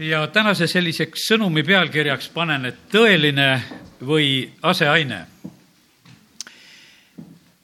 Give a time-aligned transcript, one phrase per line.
[0.00, 3.48] ja tänase selliseks sõnumi pealkirjaks panen, et tõeline
[4.06, 5.26] või aseaine.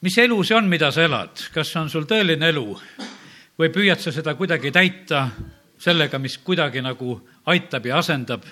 [0.01, 2.77] mis elu see on, mida sa elad, kas on sul tõeline elu
[3.59, 5.29] või püüad sa seda kuidagi täita
[5.79, 8.45] sellega, mis kuidagi nagu aitab ja asendab?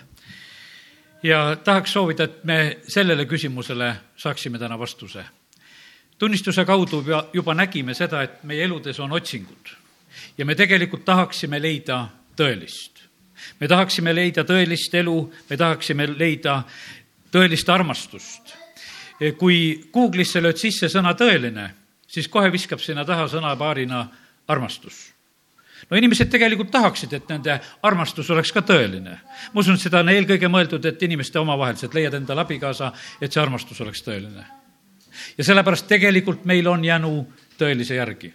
[1.24, 5.26] ja tahaks soovida, et me sellele küsimusele saaksime täna vastuse.
[6.18, 9.78] tunnistuse kaudu juba, juba nägime seda, et meie eludes on otsingud
[10.38, 12.95] ja me tegelikult tahaksime leida tõelist
[13.60, 15.16] me tahaksime leida tõelist elu,
[15.50, 16.64] me tahaksime leida
[17.32, 18.56] tõelist armastust.
[19.38, 21.70] kui Google'isse lööd sisse sõna tõeline,
[22.08, 24.08] siis kohe viskab sinna taha sõnapaarina
[24.48, 25.16] armastus
[25.90, 29.18] no inimesed tegelikult tahaksid, et nende armastus oleks ka tõeline.
[29.54, 33.82] ma usun, seda on eelkõige mõeldud, et inimeste omavahelised leiad endale abikaasa, et see armastus
[33.82, 34.46] oleks tõeline.
[35.38, 37.28] ja sellepärast tegelikult meil on jänu
[37.60, 38.34] tõelise järgi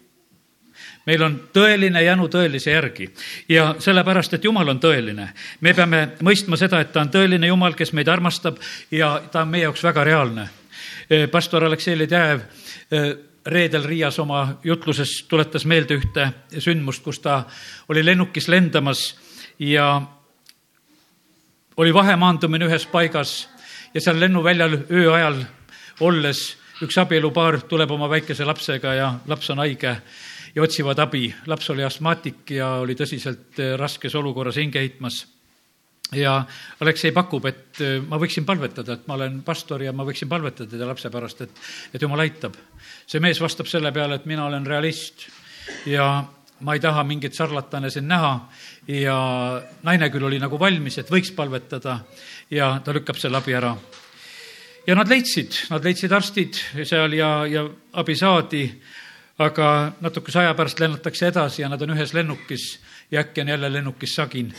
[1.07, 3.09] meil on tõeline janu tõelise järgi
[3.49, 5.29] ja sellepärast, et Jumal on tõeline.
[5.61, 8.59] me peame mõistma seda, et ta on tõeline Jumal, kes meid armastab
[8.91, 10.49] ja ta on meie jaoks väga reaalne.
[11.11, 12.41] E, pastor Aleksei Ledejev
[12.91, 13.03] e,
[13.47, 17.45] reedel Riias oma jutluses tuletas meelde ühte sündmust, kus ta
[17.89, 19.15] oli lennukis lendamas
[19.59, 20.03] ja
[21.77, 23.49] oli vahemaandumine ühes paigas
[23.95, 25.41] ja seal lennuväljal öö ajal
[26.01, 26.43] olles
[26.85, 29.97] üks abielupaar tuleb oma väikese lapsega ja laps on haige
[30.55, 31.35] ja otsivad abi.
[31.47, 35.27] laps oli astmaatik ja oli tõsiselt eh, raskes olukorras hinge heitmas
[36.17, 36.45] ja
[36.81, 40.87] Aleksei pakub, et eh, ma võiksin palvetada, et ma olen pastor ja ma võiksin palvetada
[40.87, 41.63] lapse pärast, et,
[41.95, 42.57] et jumal aitab.
[43.07, 45.29] see mees vastab selle peale, et mina olen realist
[45.87, 46.25] ja
[46.61, 48.35] ma ei taha mingit sarlatane siin näha
[48.89, 49.17] ja
[49.83, 52.01] naine küll oli nagu valmis, et võiks palvetada
[52.51, 53.77] ja ta lükkab selle abi ära.
[54.87, 58.65] ja nad leidsid, nad leidsid arstid seal ja, ja abi saadi
[59.41, 62.65] aga natukese aja pärast lennatakse edasi ja nad on ühes lennukis
[63.11, 64.55] ja äkki on jälle lennukis sagin.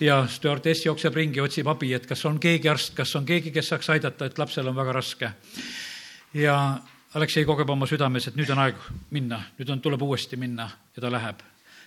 [0.00, 3.68] ja stjuardess jookseb ringi, otsib abi, et kas on keegi arst, kas on keegi, kes
[3.68, 5.30] saaks aidata, et lapsel on väga raske.
[6.34, 6.78] ja
[7.14, 8.76] Aleksei kogeb oma südames, et nüüd on aeg
[9.10, 11.40] minna, nüüd on, tuleb uuesti minna ja ta läheb.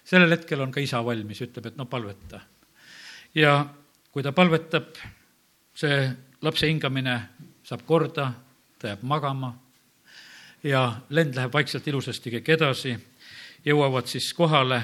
[0.04, 2.42] sellel hetkel on ka isa valmis, ütleb, et no palveta.
[3.36, 3.66] ja
[4.12, 4.98] kui ta palvetab,
[5.74, 6.10] see
[6.42, 7.22] lapse hingamine
[7.64, 8.34] saab korda,
[8.80, 9.61] ta jääb magama
[10.64, 12.96] ja lend läheb vaikselt ilusasti kõik edasi,
[13.66, 14.82] jõuavad siis kohale.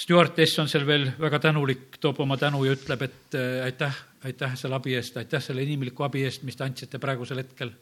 [0.00, 4.54] Stjuartess on seal veel väga tänulik, toob oma tänu ja ütleb, et äh, aitäh, aitäh
[4.56, 7.72] selle abi eest, aitäh selle inimliku abi eest, mis te andsite praegusel hetkel.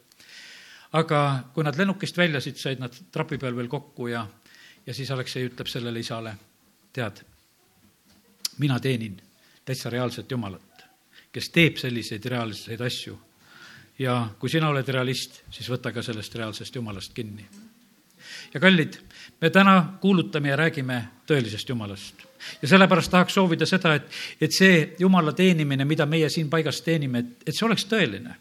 [0.91, 4.25] aga kui nad lennukist väljasid, said nad trapi peal veel kokku ja,
[4.85, 6.33] ja siis Aleksei ütleb sellele isale,
[6.93, 7.21] tead,
[8.57, 9.21] mina teenin
[9.65, 10.83] täitsa reaalset Jumalat,
[11.31, 13.19] kes teeb selliseid reaalseid asju
[13.99, 17.45] ja kui sina oled realist, siis võta ka sellest reaalsest jumalast kinni.
[18.53, 18.97] ja kallid,
[19.41, 22.15] me täna kuulutame ja räägime tõelisest jumalast.
[22.61, 24.11] ja sellepärast tahaks soovida seda, et,
[24.41, 28.35] et see jumala teenimine, mida meie siin paigas teenime, et, et see oleks tõeline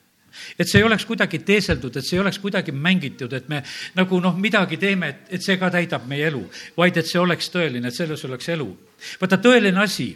[0.59, 3.63] et see ei oleks kuidagi teeseldud, et see ei oleks kuidagi mängitud, et me
[3.97, 6.45] nagu noh, midagi teeme, et, et see ka täidab meie elu,
[6.77, 8.69] vaid et see oleks tõeline, et selles oleks elu.
[9.21, 10.13] vaata, tõeline asi,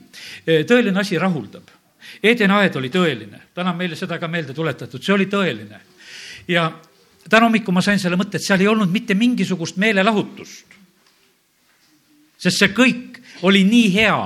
[0.46, 1.81] tõeline asi rahuldab
[2.22, 5.80] Edeni aed oli tõeline, täna on meile seda ka meelde tuletatud, see oli tõeline.
[6.48, 6.68] ja
[7.28, 10.78] täna hommikul ma sain selle mõtte, et seal ei olnud mitte mingisugust meelelahutust.
[12.38, 14.20] sest see kõik oli nii hea,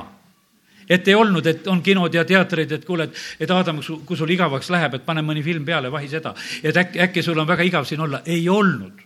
[0.89, 4.31] et ei olnud, et on kinod ja teatrid, et kuule, et, et Adam, kui sul
[4.31, 6.35] igavaks läheb, et pane mõni film peale, vahi seda.
[6.63, 9.06] et äkki, äkki sul on väga igav siin olla, ei olnud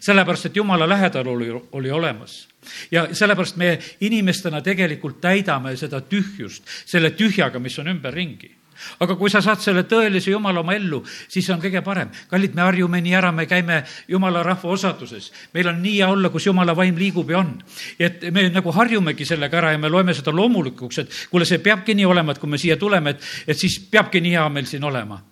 [0.00, 2.48] sellepärast, et jumala lähedal oli, oli olemas.
[2.90, 8.62] ja sellepärast me inimestena tegelikult täidame seda tühjust selle tühjaga, mis on ümberringi
[9.02, 12.10] aga kui sa saad selle tõelise Jumala oma ellu, siis on kõige parem.
[12.30, 15.32] kallid, me harjume nii ära, me käime Jumala rahva osaduses.
[15.54, 17.62] meil on nii hea olla, kus Jumala vaim liigub ja on.
[17.98, 21.94] et me nagu harjumegi sellega ära ja me loeme seda loomulikuks, et kuule, see peabki
[21.94, 24.84] nii olema, et kui me siia tuleme, et, et siis peabki nii hea meil siin
[24.84, 25.22] olema.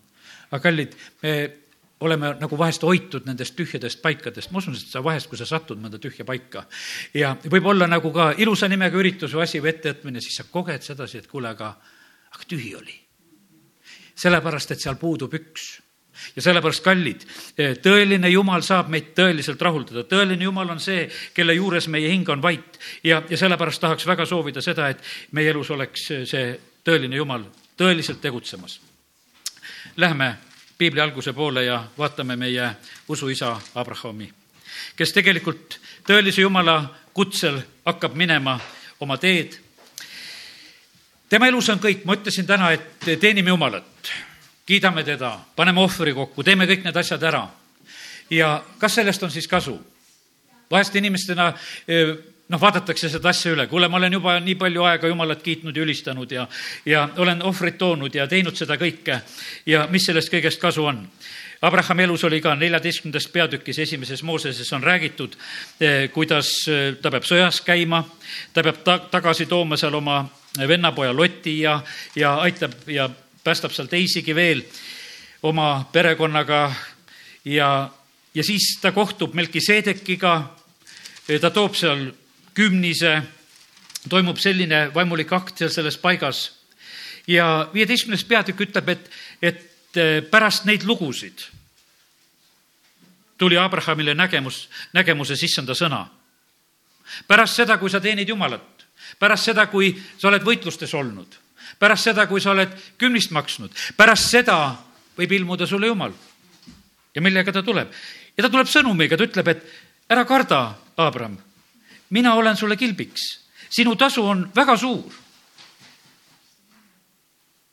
[0.51, 1.37] aga kallid, me
[2.01, 5.81] oleme nagu vahest hoitud nendest tühjadest paikadest, ma usun, et sa vahest, kui sa satud
[5.81, 6.65] mõnda tühja paika
[7.17, 10.87] ja võib olla nagu ka ilusa nimega üritus või asi või ettevõtmine, siis sa koged
[10.87, 11.75] sedasi, et kuule, aga,
[12.33, 12.97] aga tühi oli.
[14.21, 15.71] sellepärast, et seal puudub üks
[16.37, 17.25] ja sellepärast, kallid,
[17.85, 22.43] tõeline Jumal saab meid tõeliselt rahuldada, tõeline Jumal on see, kelle juures meie hing on
[22.43, 25.05] vait ja, ja sellepärast tahaks väga soovida seda, et
[25.37, 26.53] meie elus oleks see
[26.85, 27.45] tõeline Jumal
[27.81, 28.81] tõeliselt tegutsemas.
[29.97, 30.35] Lähme
[30.81, 32.71] piibli alguse poole ja vaatame meie
[33.09, 34.31] usuisa Abrahami,
[34.97, 35.77] kes tegelikult
[36.09, 36.79] tõelise Jumala
[37.13, 38.55] kutsel hakkab minema
[39.05, 39.59] oma teed.
[41.29, 44.13] tema elus on kõik, ma ütlesin täna, et teenime Jumalat,
[44.67, 47.45] kiidame teda, paneme ohvri kokku, teeme kõik need asjad ära.
[48.31, 49.77] ja kas sellest on siis kasu?
[50.71, 51.53] vahest inimestena
[52.51, 55.85] noh, vaadatakse seda asja üle, kuule, ma olen juba nii palju aega Jumalat kiitnud ja
[55.85, 56.47] ülistanud ja,
[56.87, 59.21] ja olen ohvrit toonud ja teinud seda kõike.
[59.71, 61.05] Ja mis sellest kõigest kasu on?
[61.63, 65.37] Abrahami elus oli ka neljateistkümnendas peatükis esimeses Mooseses on räägitud,
[65.81, 68.01] eh, kuidas eh, ta peab sõjas käima,
[68.53, 70.23] ta peab ta-, tagasi tooma seal oma
[70.57, 71.81] vennapoja Loti ja,
[72.17, 73.11] ja aitab ja
[73.45, 74.65] päästab seal teisigi veel
[75.43, 76.73] oma perekonnaga.
[77.45, 77.91] Ja,
[78.35, 80.35] ja siis ta kohtub Melkiseedekiga,
[81.41, 82.09] ta toob seal
[82.55, 83.23] kümnise,
[84.09, 86.47] toimub selline vaimulik akt seal selles paigas
[87.29, 89.11] ja viieteistkümnes peatükk ütleb, et,
[89.43, 91.43] et Eh, pärast neid lugusid
[93.39, 96.07] tuli Abrahamile nägemus, nägemuses issanda sõna.
[97.27, 98.87] pärast seda, kui sa teenid Jumalat,
[99.19, 101.35] pärast seda, kui sa oled võitlustes olnud,
[101.79, 104.77] pärast seda, kui sa oled kümnist maksnud, pärast seda
[105.19, 106.13] võib ilmuda sulle Jumal.
[107.15, 107.91] ja millega ta tuleb?
[108.37, 109.67] ja ta tuleb sõnumiga, ta ütleb, et
[110.09, 111.37] ära karda, Abram,
[112.11, 113.21] mina olen sulle kilbiks,
[113.71, 115.13] sinu tasu on väga suur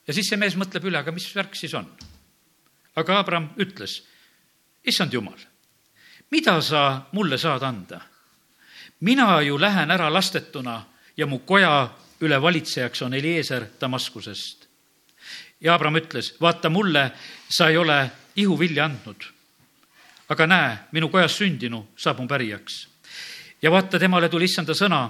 [0.07, 1.87] ja siis see mees mõtleb üle, aga mis värk siis on?
[2.97, 3.99] aga Abram ütles,
[4.87, 5.37] issand jumal,
[6.31, 8.01] mida sa mulle saad anda?
[8.99, 10.81] mina ju lähen ära lastetuna
[11.17, 11.89] ja mu koja
[12.21, 14.67] üle valitsejaks on Eliezer Damaskusest.
[15.61, 17.11] ja Abram ütles, vaata mulle,
[17.49, 19.23] sa ei ole ihuvilja andnud.
[20.29, 22.87] aga näe, minu kojas sündinu saab mu pärijaks.
[23.61, 25.07] Ja vaata, temale tuli issanda sõna,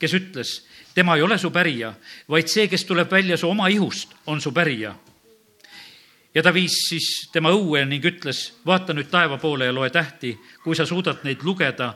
[0.00, 0.54] kes ütles,
[0.94, 1.92] tema ei ole su pärija,
[2.28, 4.94] vaid see, kes tuleb välja su oma ihust, on su pärija.
[6.34, 10.38] ja ta viis siis tema õue ning ütles, vaata nüüd taeva poole ja loe tähti,
[10.64, 11.94] kui sa suudad neid lugeda.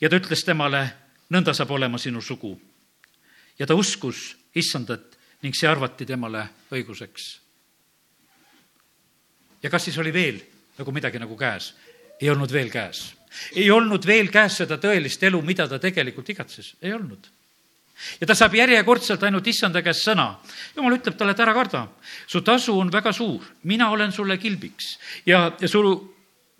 [0.00, 0.92] ja ta ütles temale,
[1.30, 2.60] nõnda saab olema sinu sugu.
[3.58, 7.40] ja ta uskus issandat ning see arvati temale õiguseks.
[9.62, 10.40] ja kas siis oli veel
[10.78, 11.74] nagu midagi nagu käes?
[12.20, 13.21] ei olnud veel käes.
[13.54, 17.30] Ei olnud veel käes seda tõelist elu, mida ta tegelikult igatses, ei olnud
[18.20, 20.36] ja ta saab järjekordselt ainult issanda käest sõna.
[20.76, 21.86] jumal ütleb talle, et ära karda,
[22.26, 24.96] su tasu on väga suur, mina olen sulle kilbiks
[25.26, 25.82] ja, ja su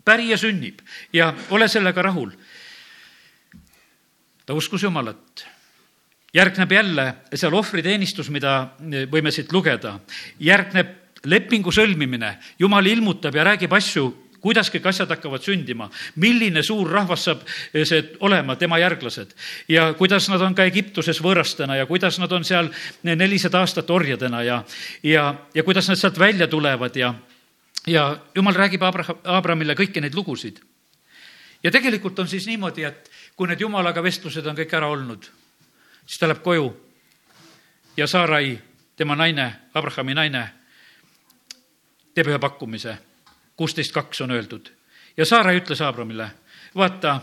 [0.05, 0.81] pärija sünnib
[1.13, 2.31] ja ole sellega rahul.
[4.45, 5.45] ta uskus Jumalat.
[6.33, 8.75] järgneb jälle seal ohvriteenistus, mida
[9.11, 9.99] võime siit lugeda.
[10.39, 15.87] järgneb lepingu sõlmimine, Jumal ilmutab ja räägib asju kuidas kõik asjad hakkavad sündima,
[16.19, 19.31] milline suur rahvas saab eh, see olema, tema järglased
[19.71, 22.67] ja kuidas nad on ka Egiptuses võõrastena ja kuidas nad on seal
[23.07, 24.59] nelisada aastat orjadena ja,
[25.03, 27.13] ja, ja kuidas nad sealt välja tulevad ja,
[27.87, 30.59] ja jumal räägib Abraham, Abramile kõiki neid lugusid.
[31.63, 35.29] ja tegelikult on siis niimoodi, et kui need jumalaga vestlused on kõik ära olnud,
[36.05, 36.67] siis ta läheb koju
[37.97, 38.59] ja Saarai,
[38.95, 40.45] tema naine, Abrahami naine,
[42.13, 42.97] teeb ühe pakkumise
[43.55, 44.71] kuusteist kaks on öeldud.
[45.17, 46.31] ja Saara ütles Abramile,
[46.75, 47.21] vaata,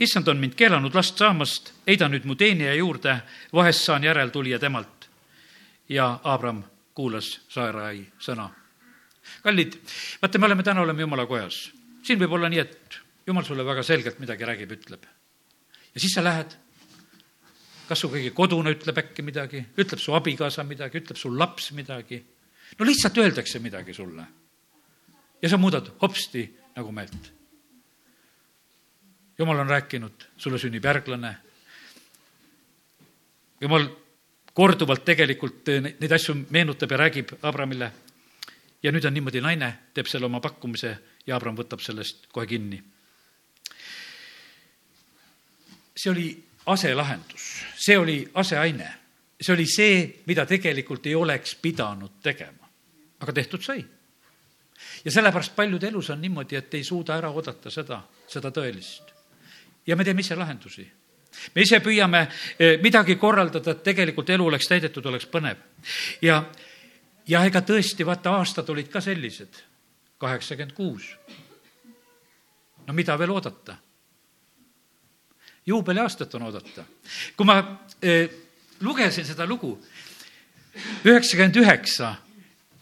[0.00, 3.16] issand on mind keelanud last saamast, heida nüüd mu teenija juurde,
[3.52, 5.08] vahest saan järeltulija temalt.
[5.88, 6.62] ja Abram
[6.94, 8.50] kuulas Saarai sõna.
[9.42, 9.78] kallid,
[10.22, 11.70] vaata, me oleme täna, oleme jumala kojas.
[12.02, 15.06] siin võib olla nii, et jumal sulle väga selgelt midagi räägib, ütleb.
[15.94, 16.56] ja siis sa lähed
[17.88, 22.22] kas su keegi kodune ütleb äkki midagi, ütleb su abikaasa midagi, ütleb su laps midagi.
[22.78, 24.39] no lihtsalt öeldakse midagi sulle
[25.42, 27.32] ja sa muudad hopsti nagu meelt.
[29.38, 31.36] jumal on rääkinud, sulle sünnib järglane.
[33.60, 33.88] jumal
[34.52, 37.92] korduvalt tegelikult neid asju meenutab ja räägib Abramile.
[38.82, 42.82] ja nüüd on niimoodi, naine teeb selle oma pakkumise ja Abram võtab sellest kohe kinni.
[45.96, 48.92] see oli aselahendus, see oli aseaine,
[49.40, 52.68] see oli see, mida tegelikult ei oleks pidanud tegema,
[53.20, 53.84] aga tehtud sai
[55.04, 59.12] ja sellepärast paljude elus on niimoodi, et ei suuda ära oodata seda, seda tõelist.
[59.86, 60.90] ja me teeme ise lahendusi.
[61.54, 62.26] me ise püüame
[62.58, 65.56] eh, midagi korraldada, et tegelikult elu oleks täidetud, oleks põnev.
[66.22, 66.44] ja,
[67.26, 69.62] ja ega tõesti, vaata, aastad olid ka sellised,
[70.18, 71.16] kaheksakümmend kuus.
[72.86, 73.76] no mida veel oodata?
[75.66, 76.84] juubeliaastat on oodata.
[77.36, 77.58] kui ma
[78.02, 78.28] eh,
[78.80, 79.78] lugesin seda lugu,
[81.04, 82.14] üheksakümmend üheksa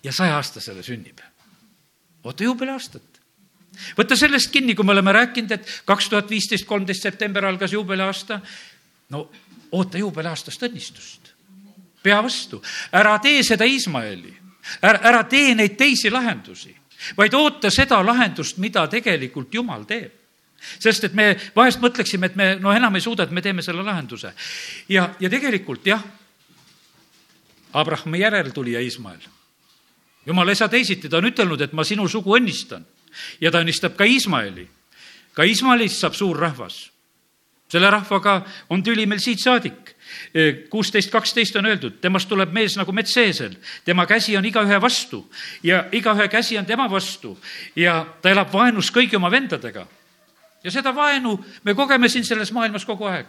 [0.02, 1.27] ja sajaaastasele sünnib
[2.28, 3.20] oota juubeliaastat.
[3.98, 8.40] võta sellest kinni, kui me oleme rääkinud, et kaks tuhat viisteist, kolmteist september algas juubeliaasta.
[9.10, 9.30] no
[9.72, 11.32] oota juubeliaastast õnnistust.
[12.02, 14.34] pea vastu, ära tee seda Iismaeli,
[14.82, 16.76] ära, ära tee neid teisi lahendusi,
[17.16, 20.14] vaid oota seda lahendust, mida tegelikult Jumal teeb
[20.58, 23.82] sest et me vahest mõtleksime, et me no enam ei suuda, et me teeme selle
[23.86, 24.32] lahenduse.
[24.88, 26.02] ja, ja tegelikult jah,
[27.72, 29.22] Abrahami järeltulija Iismael
[30.28, 32.84] jumal ei saa teisiti, ta on ütelnud, et ma sinu sugu õnnistan
[33.40, 34.68] ja ta õnnistab ka Iismaeli.
[35.32, 36.90] ka Iismaelist saab suur rahvas.
[37.68, 39.96] selle rahvaga on tüli meil siit saadik.
[40.70, 45.30] kuusteist, kaksteist on öeldud, temast tuleb mees nagu metseesel, tema käsi on igaühe vastu
[45.62, 47.38] ja igaühe käsi on tema vastu
[47.76, 49.86] ja ta elab vaenus kõigi oma vendadega.
[50.64, 53.26] ja seda vaenu me kogeme siin selles maailmas kogu aeg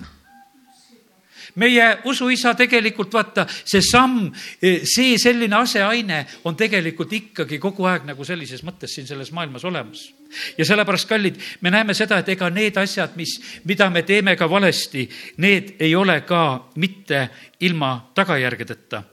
[1.55, 4.29] meie usuisa tegelikult vaata, see samm,
[4.61, 10.09] see selline aseaine on tegelikult ikkagi kogu aeg nagu sellises mõttes siin selles maailmas olemas.
[10.57, 14.49] ja sellepärast, kallid, me näeme seda, et ega need asjad, mis, mida me teeme ka
[14.49, 17.29] valesti, need ei ole ka mitte
[17.59, 19.03] ilma tagajärgedeta.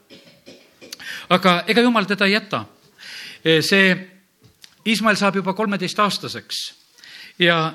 [1.29, 2.65] aga ega jumal teda ei jäta.
[3.61, 4.13] see
[4.87, 6.55] Iismael saab juba kolmeteistaastaseks
[7.39, 7.73] ja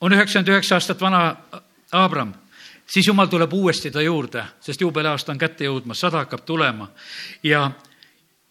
[0.00, 1.36] on üheksakümmend üheksa aastat vana
[1.92, 2.34] Abram
[2.86, 6.90] siis jumal tuleb uuesti ta juurde, sest juubeliaasta on kätte jõudmas, sada hakkab tulema.
[7.42, 7.70] ja,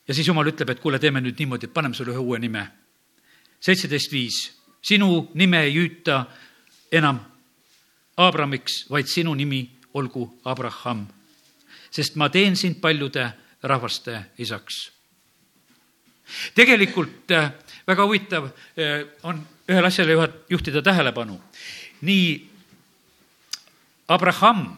[0.08, 2.68] ja siis jumal ütleb, et kuule, teeme nüüd niimoodi, et paneme sulle ühe uue nime.
[3.60, 4.40] seitseteist viis,
[4.82, 6.25] sinu nime ei hüüta
[6.92, 7.20] enam
[8.18, 11.08] Abramiks, vaid sinu nimi olgu Abraham.
[11.92, 14.92] sest ma teen sind paljude rahvaste isaks.
[16.56, 17.52] tegelikult äh,
[17.88, 21.42] väga huvitav äh, on ühele asjale juhtida tähelepanu.
[22.02, 22.53] nii
[24.08, 24.78] Abraham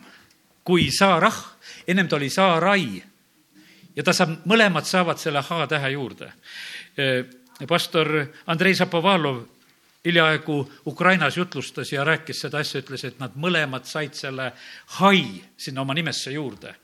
[0.63, 1.35] kui Saarah,
[1.87, 3.03] ennem ta oli Saarai
[3.95, 6.31] ja ta saab, mõlemad saavad selle H-tähe juurde.
[7.67, 9.43] pastor Andrei Zapovalov
[10.05, 14.51] hiljaaegu Ukrainas jutlustas ja rääkis seda asja, ütles, et nad mõlemad said selle
[14.99, 16.75] hai sinna oma nimesse juurde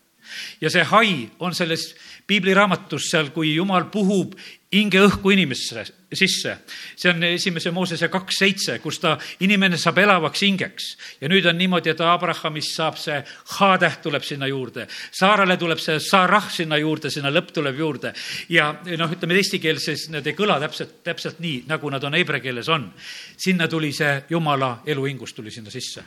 [0.62, 1.92] ja see hai on selles
[2.28, 4.36] piibliraamatus seal, kui jumal puhub
[4.72, 5.84] hingeõhku inimesse
[6.16, 6.58] sisse.
[6.96, 10.86] see on esimese Moosese kaks seitse, kus ta, inimene saab elavaks hingeks.
[11.22, 13.20] ja nüüd on niimoodi, et Abrahamist saab see
[13.58, 14.88] H-täht tuleb sinna juurde.
[15.12, 18.14] Saarale tuleb see Sarah sinna juurde, sinna lõpp tuleb juurde.
[18.50, 22.40] ja noh, ütleme eesti keeles need ei kõla täpselt, täpselt nii, nagu nad on hebre
[22.40, 22.92] keeles on.
[23.38, 26.04] sinna tuli see jumala eluhingus tuli sinna sisse.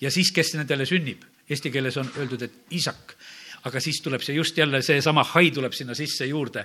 [0.00, 3.14] ja siis, kes nendele sünnib eesti keeles on öeldud, et isak,
[3.68, 6.64] aga siis tuleb see just jälle seesama hai tuleb sinna sisse juurde.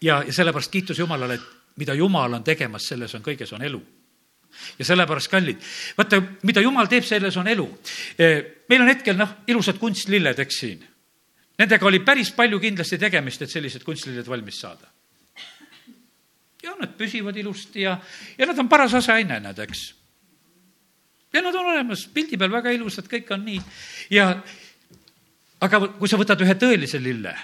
[0.00, 3.80] ja, ja sellepärast kiitus Jumalale, et mida Jumal on tegemas, selles on kõiges on elu
[4.78, 5.60] ja sellepärast, kallid,
[5.98, 7.66] vaata, mida Jumal teeb, selles on elu.
[8.18, 8.30] E,
[8.68, 10.82] meil on hetkel noh, ilusad kunstlilled, eks siin.
[11.60, 14.90] Nendega oli päris palju kindlasti tegemist, et sellised kunstlilled valmis saada.
[16.62, 17.94] ja nad püsivad ilusti ja,
[18.38, 19.86] ja nad on paras aseaine, näed, eks
[21.32, 23.60] ja nad on olemas, pildi peal väga ilusad, kõik on nii.
[24.10, 24.30] ja
[25.60, 27.34] aga kui sa võtad ühe tõelise lille,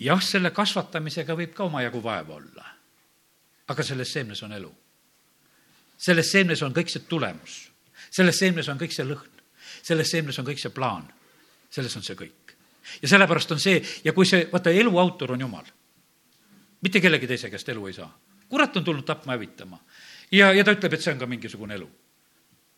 [0.00, 2.72] jah, selle kasvatamisega võib ka omajagu vaeva olla.
[3.68, 4.72] aga selles seemnes on elu.
[5.98, 7.70] selles seemnes on kõik see tulemus.
[8.10, 9.42] selles seemnes on kõik see lõhn.
[9.82, 11.12] selles seemnes on kõik see plaan.
[11.70, 12.56] selles on see kõik.
[13.02, 15.66] ja sellepärast on see, ja kui see, vaata, elu autor on Jumal.
[16.80, 18.18] mitte kellegi teise käest elu ei saa.
[18.48, 19.78] kurat on tulnud tapma, hävitama.
[20.32, 22.05] ja, ja ta ütleb, et see on ka mingisugune elu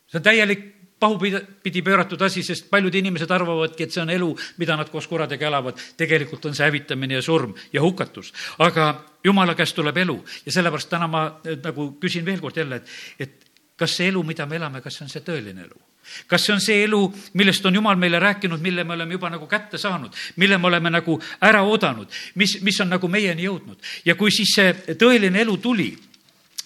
[0.08, 0.66] see on täielik
[0.98, 5.46] pahupidi pööratud asi, sest paljud inimesed arvavadki, et see on elu, mida nad koos kuradega
[5.46, 5.78] elavad.
[5.96, 8.32] tegelikult on see hävitamine ja surm ja hukatus.
[8.58, 12.88] aga jumala käest tuleb elu ja sellepärast täna ma nagu küsin veel kord jälle, et,
[13.18, 15.78] et kas see elu, mida me elame, kas see on see tõeline elu?
[16.26, 17.00] kas see on see elu,
[17.34, 20.90] millest on Jumal meile rääkinud, mille me oleme juba nagu kätte saanud, mille me oleme
[20.90, 25.56] nagu ära oodanud, mis, mis on nagu meieni jõudnud ja kui siis see tõeline elu
[25.62, 25.90] tuli,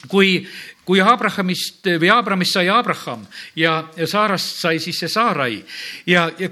[0.08, 0.46] kui,
[0.84, 3.24] kui Abrahamist või Abramist sai Abraham
[3.58, 5.60] ja, ja Saarast sai siis see Saarai
[6.06, 6.48] ja, ja,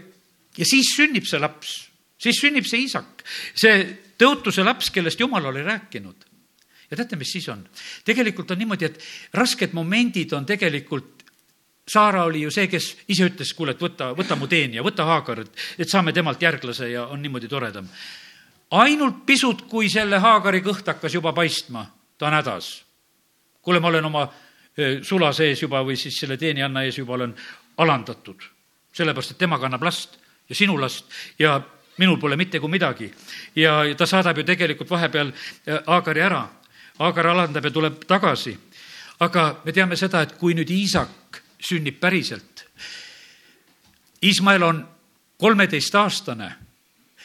[0.56, 1.74] ja siis sünnib see laps,
[2.20, 3.24] siis sünnib see isak,
[3.58, 3.82] see
[4.20, 6.26] tõotuse laps, kellest Jumal oli rääkinud.
[6.90, 7.64] ja teate, mis siis on?
[8.04, 11.16] tegelikult on niimoodi, et rasked momendid on tegelikult
[11.90, 15.40] Saara oli ju see, kes ise ütles, kuule, et võta, võta mu teenija, võta Haagar,
[15.42, 17.88] et, et saame temalt järglase ja on niimoodi toredam.
[18.70, 21.82] ainult pisut, kui selle Haagari kõht hakkas juba paistma,
[22.18, 22.70] ta on hädas
[23.62, 24.28] kuule, ma olen oma
[25.02, 27.34] sula sees juba või siis selle teenijanna ees juba olen
[27.82, 28.42] alandatud,
[28.92, 30.16] sellepärast et tema kannab last
[30.48, 31.60] ja sinu last ja
[31.98, 33.10] minul pole mitte kui midagi.
[33.56, 35.32] ja ta saadab ju tegelikult vahepeal
[35.86, 36.48] Aagari ära.
[37.00, 38.58] Aagar alandab ja tuleb tagasi.
[39.20, 42.64] aga me teame seda, et kui nüüd Iisak sünnib päriselt,
[44.22, 44.88] Iismael on
[45.36, 46.52] kolmeteistaastane,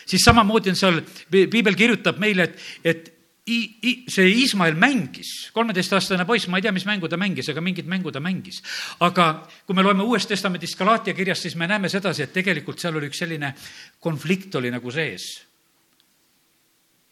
[0.06, 1.02] siis samamoodi on seal,
[1.32, 3.15] piibel kirjutab meile, et, et
[3.46, 8.12] see Iismael mängis, kolmeteistaastane poiss, ma ei tea, mis mängu ta mängis, aga mingit mängu
[8.12, 8.62] ta mängis.
[9.00, 12.98] aga kui me loeme Uuest Testamendist Galaatia kirjast, siis me näeme sedasi, et tegelikult seal
[12.98, 13.54] oli üks selline
[14.00, 15.46] konflikt oli nagu sees.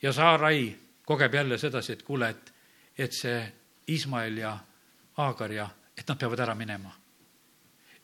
[0.02, 0.76] ja Saarai
[1.06, 2.54] kogeb jälle sedasi, et kuule, et,
[2.98, 3.54] et see
[3.90, 4.58] Iismael ja
[5.18, 6.90] Aagar ja, et nad peavad ära minema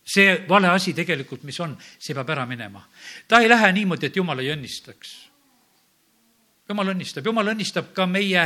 [0.10, 2.82] see vale asi tegelikult, mis on, see peab ära minema.
[3.28, 5.29] ta ei lähe niimoodi, et jumal ei õnnistaks
[6.70, 8.44] jumal õnnistab, jumal õnnistab ka meie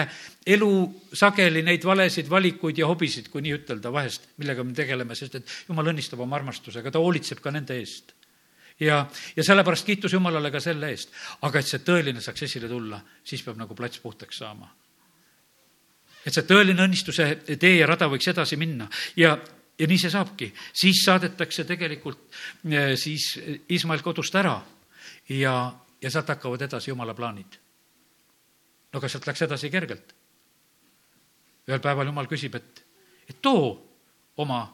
[0.56, 0.72] elu
[1.15, 5.56] sageli neid valesid valikuid ja hobisid, kui nii ütelda vahest, millega me tegeleme, sest et
[5.68, 8.13] jumal õnnistab oma armastusega, ta hoolitseb ka nende eest.
[8.80, 9.03] ja,
[9.36, 11.12] ja sellepärast kiitus Jumalale ka selle eest.
[11.42, 14.72] aga et see tõeline saaks esile tulla, siis peab nagu plats puhtaks saama.
[16.25, 19.38] et see tõeline õnnistuse tee ja rada võiks edasi minna ja,
[19.80, 22.24] ja nii see saabki, siis saadetakse tegelikult
[22.72, 23.36] eh, siis
[23.70, 24.62] Iismael kodust ära
[25.30, 27.62] ja, ja sealt hakkavad edasi jumala plaanid.
[28.94, 30.16] No kas sealt läks edasi kergelt?
[31.68, 32.82] ühel päeval jumal küsib, et,
[33.30, 33.72] et too
[34.44, 34.66] oma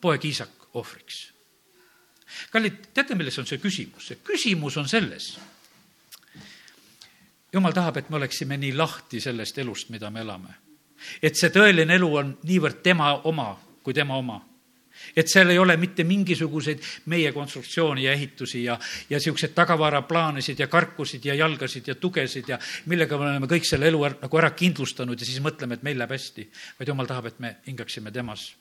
[0.00, 1.32] poeg Iisak ohvriks.
[2.52, 4.10] kallid, teate, milles on see küsimus?
[4.10, 5.38] see küsimus on selles.
[7.52, 10.54] jumal tahab, et me oleksime nii lahti sellest elust, mida me elame.
[11.22, 14.40] et see tõeline elu on niivõrd tema oma kui tema oma
[15.16, 18.78] et seal ei ole mitte mingisuguseid meie konstruktsiooni ja ehitusi ja,
[19.10, 23.88] ja niisuguseid tagavaraplaanisid ja karkusid ja jalgasid ja tugesid ja millega me oleme kõik selle
[23.88, 26.48] elu nagu ära kindlustanud ja siis mõtleme, et meil läheb hästi.
[26.78, 28.54] vaid jumal tahab, et me hingaksime temas.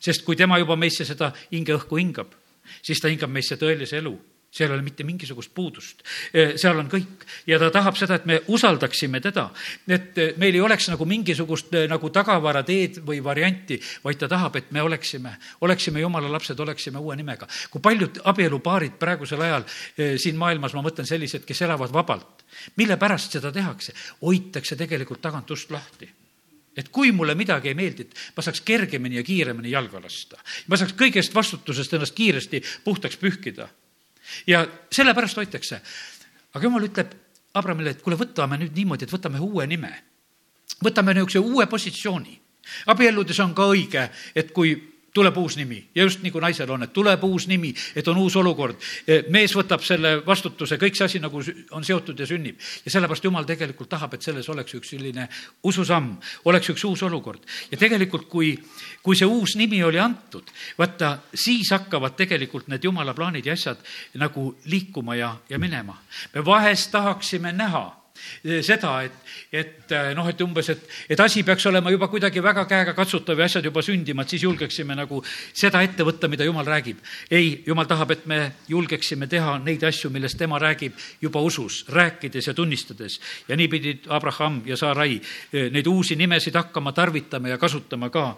[0.00, 2.34] sest kui tema juba meisse seda hingeõhku hingab,
[2.82, 4.18] siis ta hingab meisse tõelise elu
[4.52, 6.02] seal ei ole mitte mingisugust puudust.
[6.32, 9.46] seal on kõik ja ta tahab seda, et me usaldaksime teda,
[9.88, 14.84] et meil ei oleks nagu mingisugust nagu tagavarateed või varianti, vaid ta tahab, et me
[14.84, 17.48] oleksime, oleksime jumala lapsed, oleksime uue nimega.
[17.70, 19.64] kui paljud abielupaarid praegusel ajal
[19.96, 22.44] siin maailmas, ma mõtlen sellised, kes elavad vabalt,
[22.76, 23.96] mille pärast seda tehakse?
[24.22, 26.08] hoitakse tegelikult tagant ust lahti
[26.76, 30.36] et kui mulle midagi ei meeldi, et ma saaks kergemini ja kiiremini jalga lasta.
[30.68, 33.68] ma saaks kõigest vastutusest ennast kiiresti puhtaks pühkida
[34.46, 35.80] ja sellepärast hoitakse.
[36.54, 37.18] aga jumal ütleb
[37.54, 39.92] Abramile, et kuule, võtame nüüd niimoodi, et võtame uue nime.
[40.84, 42.40] võtame niisuguse uue positsiooni.
[42.86, 46.92] abielludes on ka õige, et kui tuleb uus nimi ja just nagu naisel on, et
[46.92, 48.76] tuleb uus nimi, et on uus olukord.
[49.28, 52.58] mees võtab selle vastutuse, kõik see asi nagu on seotud ja sünnib.
[52.84, 55.28] ja sellepärast Jumal tegelikult tahab, et selles oleks üks selline
[55.62, 57.40] ususamm, oleks üks uus olukord.
[57.70, 58.56] ja tegelikult, kui,
[59.02, 63.78] kui see uus nimi oli antud, vaata, siis hakkavad tegelikult need Jumala plaanid ja asjad
[64.14, 65.98] nagu liikuma ja, ja minema.
[66.34, 68.01] me vahest tahaksime näha
[68.62, 69.12] seda, et,
[69.52, 73.46] et eh, noh, et umbes, et, et asi peaks olema juba kuidagi väga käegakatsutav ja
[73.48, 76.98] asjad juba sündima, et siis julgeksime nagu seda ette võtta, mida jumal räägib.
[77.30, 82.46] ei, jumal tahab, et me julgeksime teha neid asju, millest tema räägib juba usus, rääkides
[82.46, 83.20] ja tunnistades.
[83.48, 85.20] ja nii pidid Abraham ja Sarai
[85.52, 88.36] eh, neid uusi nimesid hakkama tarvitama ja kasutama ka.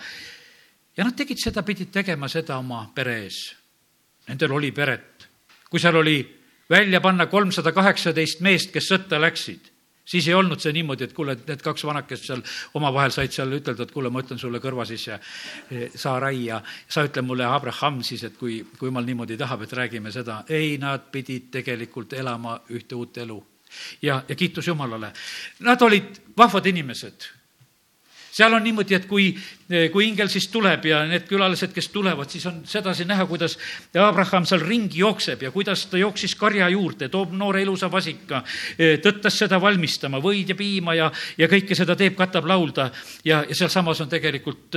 [0.97, 3.55] ja nad tegid seda, pidid tegema seda oma pere ees.
[4.29, 5.29] Nendel oli peret.
[5.71, 9.74] kui seal oli välja panna kolmsada kaheksateist meest, kes sõtta läksid,
[10.05, 12.43] siis ei olnud see niimoodi, et kuule, need kaks vanakest seal
[12.79, 15.19] omavahel said seal ütelda, et kuule, ma ütlen sulle kõrva sisse,
[15.71, 19.73] eh, Saarai ja sa ütle mulle, Abraham siis, et kui, kui jumal niimoodi tahab, et
[19.73, 20.45] räägime seda.
[20.49, 23.43] ei, nad pidid tegelikult elama ühte uut elu.
[24.03, 25.13] ja, ja kiitus Jumalale.
[25.61, 27.34] Nad olid vahvad inimesed
[28.35, 29.29] seal on niimoodi, et kui,
[29.93, 33.57] kui ingel siis tuleb ja need külalised, kes tulevad, siis on sedasi näha, kuidas
[34.01, 38.43] Abraham seal ringi jookseb ja kuidas ta jooksis karja juurde, toob noore ilusa vasika,
[39.05, 42.91] tõttas seda valmistama, võid ja piima ja, ja kõike seda teeb, katab laulda.
[43.25, 44.77] Ja, ja sealsamas on tegelikult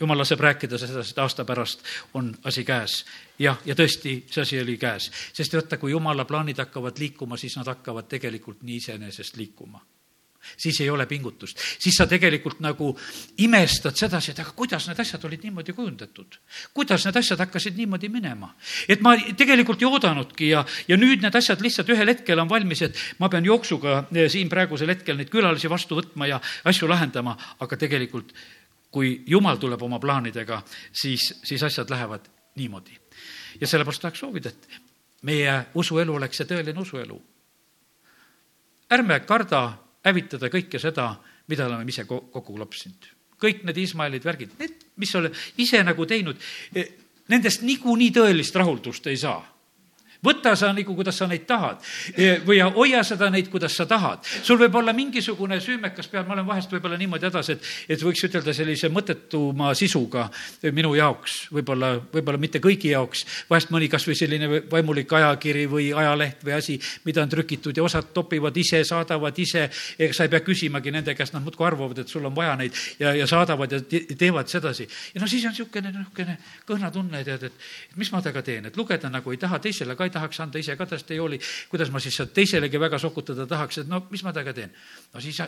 [0.00, 3.04] jumal laseb rääkida sedasi, et aasta pärast on asi käes.
[3.38, 7.56] jah, ja tõesti, see asi oli käes, sest vaata, kui jumala plaanid hakkavad liikuma, siis
[7.56, 9.80] nad hakkavad tegelikult nii iseenesest liikuma
[10.56, 11.58] siis ei ole pingutust.
[11.78, 12.92] siis sa tegelikult nagu
[13.38, 16.38] imestad sedasi, et aga kuidas need asjad olid niimoodi kujundatud.
[16.74, 18.54] kuidas need asjad hakkasid niimoodi minema.
[18.88, 22.82] et ma tegelikult ei oodanudki ja, ja nüüd need asjad lihtsalt ühel hetkel on valmis,
[22.82, 27.36] et ma pean jooksuga eh, siin praegusel hetkel neid külalisi vastu võtma ja asju lahendama,
[27.60, 28.34] aga tegelikult
[28.96, 32.96] kui jumal tuleb oma plaanidega, siis, siis asjad lähevad niimoodi.
[33.60, 34.68] ja sellepärast tahaks soovida, et
[35.22, 37.16] meie usuelu oleks see tõeline usuelu.
[38.90, 39.62] ärme karda
[40.06, 41.10] hävitada kõike seda,
[41.50, 43.12] mida oleme ise kokku klopsinud.
[43.36, 46.38] kõik need Iismaelid värgid, need, mis oleme ise nagu teinud,
[46.74, 46.88] eh,
[47.28, 49.55] nendest niikuinii tõelist rahuldust ei saa
[50.26, 51.82] võta sa nagu, kuidas sa neid tahad
[52.46, 54.24] või hoia seda neid, kuidas sa tahad.
[54.42, 58.24] sul võib olla mingisugune süümekas peal, ma olen vahest võib-olla niimoodi hädas, et, et võiks
[58.28, 60.28] ütelda sellise mõttetuma sisuga
[60.76, 65.90] minu jaoks, võib-olla, võib-olla mitte kõigi jaoks, vahest mõni kas või selline vaimulik ajakiri või
[65.96, 70.32] ajaleht või asi, mida on trükitud ja osad topivad ise, saadavad ise, ega sa ei
[70.32, 73.72] pea küsimagi nende käest, nad muudkui arvavad, et sul on vaja neid ja, ja saadavad
[73.72, 73.82] ja
[74.18, 74.88] teevad sedasi.
[75.14, 78.76] ja no siis on niisugune, niisugune kõhna tunne, tead, et, mis ma temaga teen, et
[78.76, 81.38] lugeda nagu ei taha, teisele ka ei tahaks anda, ise ka tast ei hooli,
[81.70, 84.74] kuidas ma siis sealt teiselegi väga sokutada tahaks, et no mis ma temaga teen.
[85.14, 85.40] no siis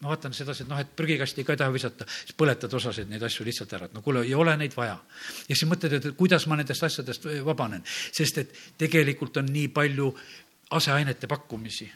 [0.00, 3.22] ma vaatan sedasi, et noh, et prügikasti ka ei taha visata, siis põletad osasid neid
[3.24, 4.96] asju lihtsalt ära, et no kuule, ei ole neid vaja.
[5.48, 10.10] ja siis mõtled, et kuidas ma nendest asjadest vabanen, sest et tegelikult on nii palju
[10.76, 11.88] aseainete pakkumisi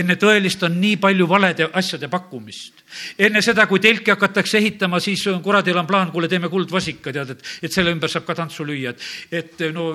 [0.00, 2.84] enne tõelist on nii palju valede asjade pakkumist.
[3.18, 7.44] enne seda, kui telki hakatakse ehitama, siis kuradil on plaan, kuule, teeme kuldvasika, tead, et,
[7.62, 9.04] et selle ümber saab ka tantsu lüüa, et,
[9.42, 9.90] et no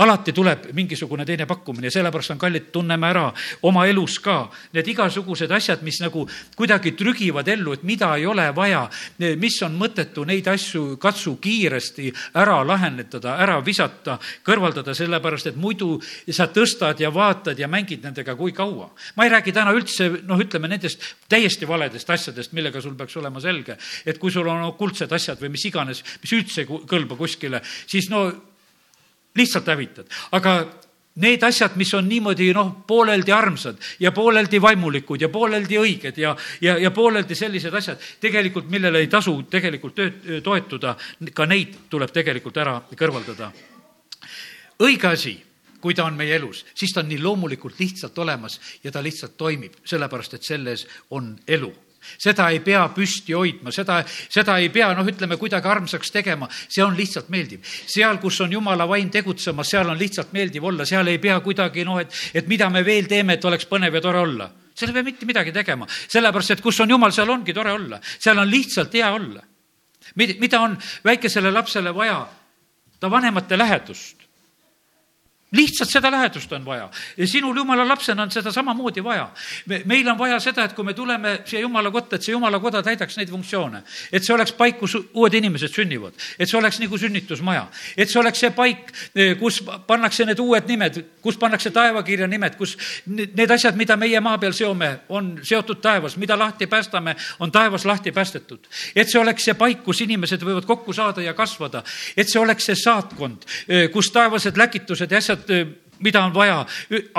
[0.00, 3.26] alati tuleb mingisugune teine pakkumine sellepärast on kallid, tunneme ära
[3.68, 4.42] oma elus ka
[4.74, 8.86] need igasugused asjad, mis nagu kuidagi trügivad ellu, et mida ei ole vaja,
[9.40, 12.10] mis on mõttetu, neid asju katsu kiiresti
[12.40, 15.96] ära lahendada, ära visata, kõrvaldada, sellepärast et muidu
[16.30, 18.90] sa tõstad ja vaatad ja mängid nendega kui kaua.
[19.16, 23.40] ma ei räägi täna üldse, noh, ütleme nendest täiesti valedest asjadest, millega sul peaks olema
[23.40, 27.60] selge, et kui sul on okultsed asjad või mis iganes, mis üldse ei kõlba kuskile,
[27.86, 28.49] siis no
[29.36, 30.54] lihtsalt hävitad, aga
[31.20, 36.36] need asjad, mis on niimoodi noh, pooleldi armsad ja pooleldi vaimulikud ja pooleldi õiged ja,
[36.60, 40.94] ja, ja pooleldi sellised asjad, tegelikult millele ei tasu tegelikult tööd, toetuda,
[41.34, 43.50] ka neid tuleb tegelikult ära kõrvaldada.
[44.80, 45.36] õige asi,
[45.80, 49.36] kui ta on meie elus, siis ta on nii loomulikult lihtsalt olemas ja ta lihtsalt
[49.36, 51.72] toimib, sellepärast et selles on elu
[52.18, 56.84] seda ei pea püsti hoidma, seda, seda ei pea, noh, ütleme kuidagi armsaks tegema, see
[56.84, 57.64] on lihtsalt meeldiv.
[57.64, 61.84] seal, kus on jumala vaim tegutsemas, seal on lihtsalt meeldiv olla, seal ei pea kuidagi
[61.84, 64.50] noh, et, et mida me veel teeme, et oleks põnev ja tore olla.
[64.74, 68.00] seal ei pea mitte midagi tegema, sellepärast et kus on jumal, seal ongi tore olla,
[68.18, 69.44] seal on lihtsalt hea olla.
[70.16, 72.26] mida on väikesele lapsele vaja?
[73.00, 74.19] ta vanemate lähedust
[75.52, 79.30] lihtsalt seda lähedust on vaja ja sinul jumala lapsena on seda samamoodi vaja.
[79.66, 82.60] me, meil on vaja seda, et kui me tuleme siia jumala kotta, et see jumala
[82.60, 83.82] koda täidaks neid funktsioone.
[84.12, 88.20] et see oleks paik, kus uued inimesed sünnivad, et see oleks nagu sünnitusmaja, et see
[88.20, 88.92] oleks see paik,
[89.40, 94.38] kus pannakse need uued nimed, kus pannakse taevakirja nimed, kus need asjad, mida meie maa
[94.38, 98.70] peal seome, on seotud taevas, mida lahti päästame, on taevas lahti päästetud.
[98.94, 101.82] et see oleks see paik, kus inimesed võivad kokku saada ja kasvada,
[102.16, 103.46] et see oleks see saatkond,
[103.92, 106.62] kus taevased läkitused ja asjad asjad, mida on vaja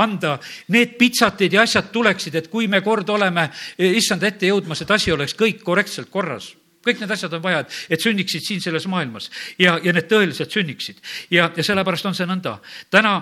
[0.02, 0.40] anda,
[0.74, 5.12] need pitsatid ja asjad tuleksid, et kui me kord oleme issanda ette jõudmas, et asi
[5.12, 9.30] oleks kõik korrektselt korras kõik need asjad on vaja, et, et sünniksid siin selles maailmas
[9.62, 10.98] ja, ja need tõeliselt sünniksid.
[11.30, 12.56] ja, ja sellepärast on see nõnda.
[12.90, 13.14] täna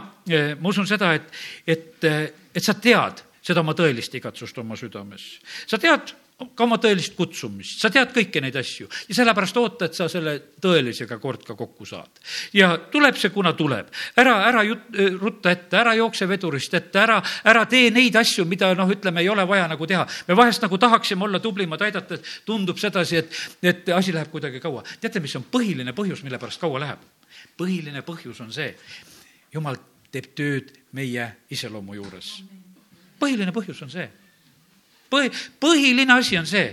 [0.60, 1.28] ma usun seda, et,
[1.68, 2.08] et,
[2.56, 5.26] et sa tead seda oma tõelist igatsust oma südames.
[5.68, 9.98] sa tead ka oma tõelist kutsumist, sa tead kõiki neid asju ja sellepärast oota, et
[9.98, 12.22] sa selle tõelisega kord ka kokku saad.
[12.56, 13.90] ja tuleb see, kuna tuleb.
[14.16, 14.88] ära, ära jut-,
[15.20, 19.30] rutta ette, ära jookse vedurist ette, ära, ära tee neid asju, mida noh, ütleme, ei
[19.30, 20.06] ole vaja nagu teha.
[20.28, 24.84] me vahest nagu tahaksime olla tublimad, aidata, tundub sedasi, et, et asi läheb kuidagi kaua.
[25.02, 27.04] teate, mis on põhiline põhjus, mille pärast kaua läheb?
[27.60, 28.72] põhiline põhjus on see,
[29.54, 29.76] jumal
[30.12, 32.32] teeb tööd meie iseloomu juures.
[33.20, 34.08] põhiline põhjus on see
[35.10, 36.68] põhi, põhiline asi on see,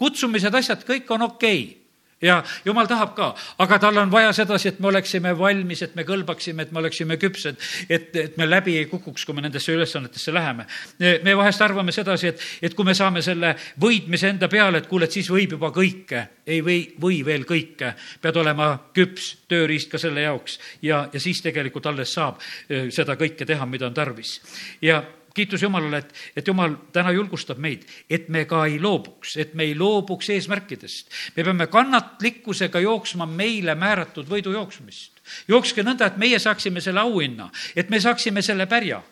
[0.00, 1.80] kutsumised, asjad, kõik on okei okay
[2.22, 6.04] ja jumal tahab ka, aga tal on vaja sedasi, et me oleksime valmis, et me
[6.08, 10.34] kõlbaksime, et me oleksime küpsed, et, et me läbi ei kukuks, kui me nendesse ülesannetesse
[10.34, 10.66] läheme.
[10.98, 15.08] me vahest arvame sedasi, et, et kui me saame selle võitmise enda peale, et kuule,
[15.08, 16.26] et siis võib juba kõike.
[16.46, 17.94] ei või, või veel kõike.
[18.20, 23.16] pead olema küps tööriist ka selle jaoks ja, ja siis tegelikult alles saab eh, seda
[23.16, 24.40] kõike teha, mida on tarvis.
[24.82, 25.02] ja
[25.40, 29.64] kiitus Jumalale, et, et Jumal täna julgustab meid, et me ka ei loobuks, et me
[29.68, 31.10] ei loobuks eesmärkidest.
[31.36, 35.22] me peame kannatlikkusega jooksma meile määratud võidu jooksmist.
[35.48, 39.02] jookske nõnda, et meie saaksime selle auhinna, et me saaksime selle pärja.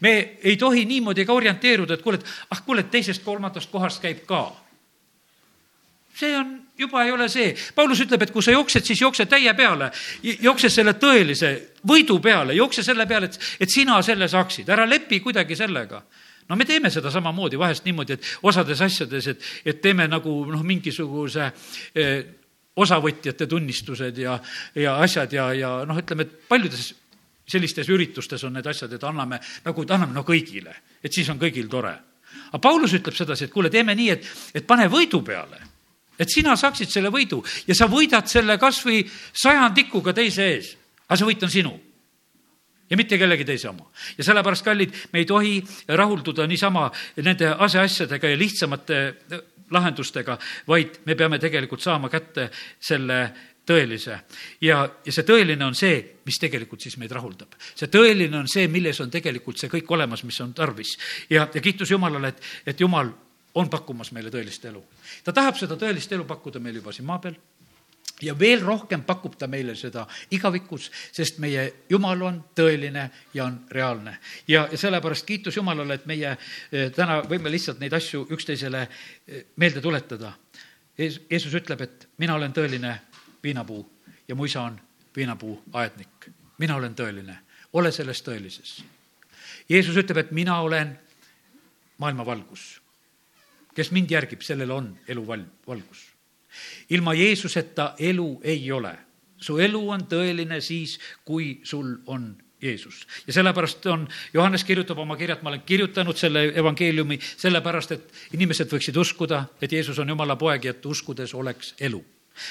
[0.00, 4.26] me ei tohi niimoodi ka orienteeruda, et kuule, et ah, kuule, et teisest-kolmandast kohast käib
[4.26, 4.67] ka
[6.18, 7.52] see on, juba ei ole see.
[7.74, 9.90] Paulus ütleb, et kui sa jooksed, siis jookse täie peale,
[10.42, 11.52] jookse selle tõelise
[11.86, 16.02] võidu peale, jookse selle peale, et, et sina selle saaksid, ära lepi kuidagi sellega.
[16.48, 20.62] No me teeme seda samamoodi vahest niimoodi, et osades asjades, et, et teeme nagu noh,
[20.64, 21.50] mingisuguse
[21.94, 22.14] eh,
[22.78, 24.38] osavõtjate tunnistused ja,
[24.78, 26.88] ja asjad ja, ja noh, ütleme, et paljudes
[27.48, 30.72] sellistes üritustes on need asjad, et anname nagu, et anname no kõigile,
[31.04, 31.94] et siis on kõigil tore.
[32.48, 35.67] aga Paulus ütleb sedasi, et kuule, teeme nii, et, et pane võidu peale
[36.18, 39.02] et sina saaksid selle võidu ja sa võidad selle kas või
[39.32, 40.72] sajandikuga teise ees,
[41.06, 41.74] aga see võit on sinu
[42.90, 43.90] ja mitte kellegi teise oma.
[44.18, 46.88] ja sellepärast, kallid, me ei tohi rahulduda niisama
[47.22, 48.98] nende aseasjadega ja lihtsamate
[49.70, 52.48] lahendustega, vaid me peame tegelikult saama kätte
[52.80, 53.20] selle
[53.68, 54.18] tõelise.
[54.64, 57.58] ja, ja see tõeline on see, mis tegelikult siis meid rahuldab.
[57.74, 60.96] see tõeline on see, milles on tegelikult see kõik olemas, mis on tarvis.
[61.30, 63.12] ja, ja kiitus Jumalale, et, et Jumal
[63.58, 64.82] on pakkumas meile tõelist elu.
[65.24, 67.36] ta tahab seda tõelist elu pakkuda meil juba siin maa peal
[68.22, 73.60] ja veel rohkem pakub ta meile seda igavikus, sest meie Jumal on tõeline ja on
[73.70, 74.18] reaalne.
[74.48, 79.44] ja, ja sellepärast kiitus Jumalale, et meie eh, täna võime lihtsalt neid asju üksteisele eh,
[79.56, 80.32] meelde tuletada.
[80.98, 82.96] Jeesus ütleb, et mina olen tõeline
[83.42, 83.84] viinapuu
[84.28, 84.80] ja mu isa on
[85.16, 86.30] viinapuu aednik.
[86.58, 87.38] mina olen tõeline,
[87.72, 88.82] ole selles tõelises.
[89.68, 90.98] Jeesus ütleb, et mina olen
[91.98, 92.80] maailma valgus.
[93.78, 96.02] Kes mind järgib, sellel on elu val-, valgus.
[96.90, 98.96] ilma Jeesuseta elu ei ole.
[99.38, 103.06] su elu on tõeline siis, kui sul on Jeesus.
[103.26, 108.72] ja sellepärast on, Johannes kirjutab oma kirjat, ma olen kirjutanud selle evangeeliumi sellepärast, et inimesed
[108.72, 112.04] võiksid uskuda, et Jeesus on Jumala poeg ja et uskudes oleks elu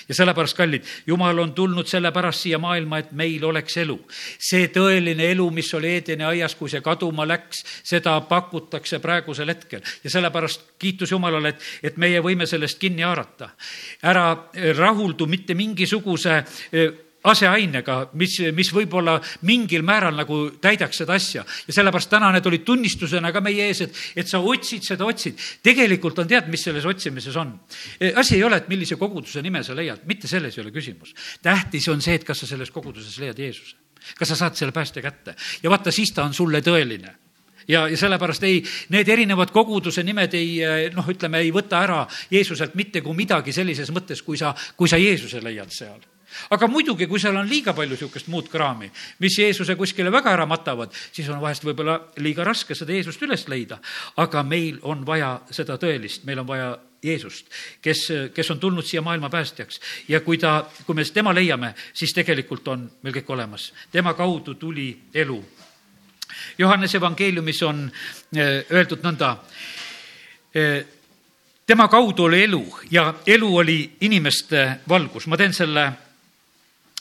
[0.08, 3.98] ja sellepärast, kallid, Jumal on tulnud sellepärast siia maailma, et meil oleks elu.
[4.40, 9.82] see tõeline elu, mis oli Eedeni aias, kui see kaduma läks, seda pakutakse praegusel hetkel
[10.04, 13.50] ja sellepärast kiitus Jumalale, et, et meie võime sellest kinni haarata.
[14.04, 14.30] ära
[14.78, 16.44] rahuldu mitte mingisuguse
[17.32, 21.44] aseainega, mis, mis võib-olla mingil määral nagu täidaks seda asja.
[21.68, 25.40] ja sellepärast täna need olid tunnistusena ka meie ees, et, et sa otsid seda, otsid.
[25.64, 27.54] tegelikult on tead, mis selles otsimises on?
[28.00, 31.14] E, asi ei ole, et millise koguduse nime sa leiad, mitte selles ei ole küsimus.
[31.44, 33.76] tähtis on see, et kas sa selles koguduses leiad Jeesuse.
[34.18, 37.16] kas sa saad selle pääste kätte ja vaata, siis ta on sulle tõeline
[37.68, 38.62] ja, ja sellepärast ei,
[38.94, 43.92] need erinevad koguduse nimed ei noh, ütleme, ei võta ära Jeesuselt mitte kui midagi sellises
[43.92, 46.00] mõttes, kui sa, kui sa Jeesuse leiad seal
[46.50, 48.90] aga muidugi, kui seal on liiga palju niisugust muud kraami,
[49.24, 53.48] mis Jeesuse kuskile väga ära matavad, siis on vahest võib-olla liiga raske seda Jeesust üles
[53.48, 53.80] leida.
[54.18, 57.46] aga meil on vaja seda tõelist, meil on vaja Jeesust,
[57.82, 62.14] kes, kes on tulnud siia maailma päästjaks ja kui ta, kui me tema leiame, siis
[62.14, 63.74] tegelikult on meil kõik olemas.
[63.92, 65.46] tema kaudu tuli elu.
[66.58, 67.92] Johannese evangeeliumis on
[68.36, 69.38] eh, öeldud nõnda
[70.54, 70.86] eh,
[71.68, 75.28] tema kaudu oli elu ja elu oli inimeste valgus.
[75.28, 75.92] ma teen selle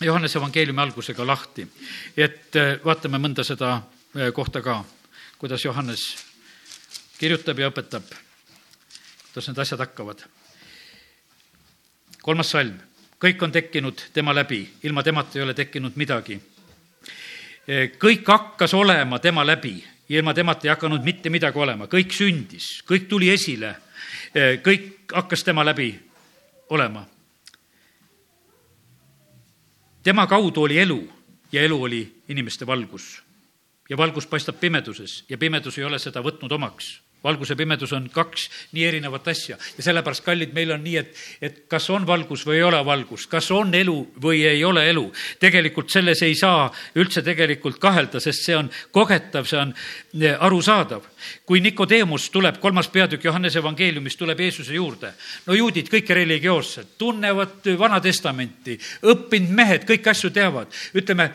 [0.00, 1.64] Johannese evangeeliumi algusega lahti,
[2.16, 4.82] et äh, vaatame mõnda seda äh, kohta ka,
[5.40, 6.02] kuidas Johannes
[7.16, 8.10] kirjutab ja õpetab,
[9.30, 10.20] kuidas need asjad hakkavad.
[12.20, 12.76] kolmas salm,
[13.22, 16.36] kõik on tekkinud tema läbi, ilma temata ei ole tekkinud midagi.
[17.64, 19.78] Äh, kõik hakkas olema tema läbi.
[20.08, 23.72] Ilma temata ei hakanud mitte midagi olema, kõik sündis, kõik tuli esile,
[24.62, 25.88] kõik hakkas tema läbi
[26.70, 27.02] olema
[30.06, 31.00] tema kaudu oli elu
[31.52, 33.22] ja elu oli inimeste valgus.
[33.90, 38.08] ja valgus paistab pimeduses ja pimedus ei ole seda võtnud omaks valgus ja pimedus on
[38.12, 42.46] kaks nii erinevat asja ja sellepärast, kallid, meil on nii, et, et kas on valgus
[42.46, 45.04] või ei ole valgus, kas on elu või ei ole elu.
[45.42, 49.74] tegelikult selles ei saa üldse tegelikult kahelda, sest see on kogetav, see on
[50.20, 51.04] eh, arusaadav.
[51.46, 55.12] kui Nikodeemus tuleb, kolmas peatükk Johannese evangeeliumis tuleb Jeesuse juurde,
[55.46, 60.72] no juudid kõik religioossed, tunnevad Vana Testamenti, õppinud mehed, kõiki asju teavad.
[60.94, 61.30] ütleme,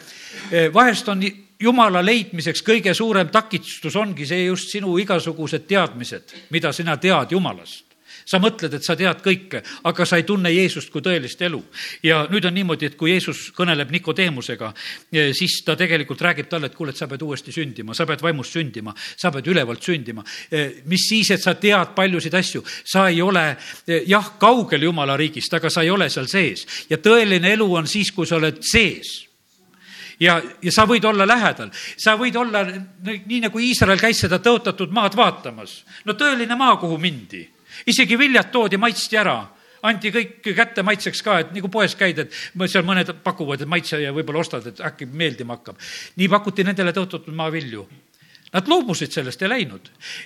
[0.52, 1.24] eh, vahest on
[1.62, 7.92] jumala leidmiseks kõige suurem takistus ongi see just sinu igasugused teadmised, mida sina tead jumalast
[8.26, 11.62] sa mõtled, et sa tead kõike, aga sa ei tunne Jeesust kui tõelist elu.
[12.04, 14.74] ja nüüd on niimoodi, et kui Jeesus kõneleb Nikodeemusega,
[15.12, 18.22] eh, siis ta tegelikult räägib talle, et kuule, et sa pead uuesti sündima, sa pead
[18.22, 20.24] vaimust sündima, sa pead ülevalt sündima.
[20.52, 25.18] Eh, mis siis, et sa tead paljusid asju, sa ei ole eh, jah, kaugel Jumala
[25.18, 28.62] riigist, aga sa ei ole seal sees ja tõeline elu on siis, kui sa oled
[28.62, 29.31] sees
[30.22, 34.94] ja, ja sa võid olla lähedal, sa võid olla nii nagu Iisrael käis seda tõotatud
[34.94, 35.82] maad vaatamas.
[36.06, 37.44] no tõeline maa, kuhu mindi,
[37.90, 39.40] isegi viljad toodi, maitsti ära
[39.82, 42.36] anti kõik kätte maitseks ka, et nagu poes käid, et
[42.70, 45.80] seal mõned pakuvad, et maitse ja võib-olla ostad, et äkki meeldima hakkab.
[46.16, 47.88] nii pakuti nendele tõotatud maavilju
[48.52, 49.86] Nad loobusid sellest ja läinud.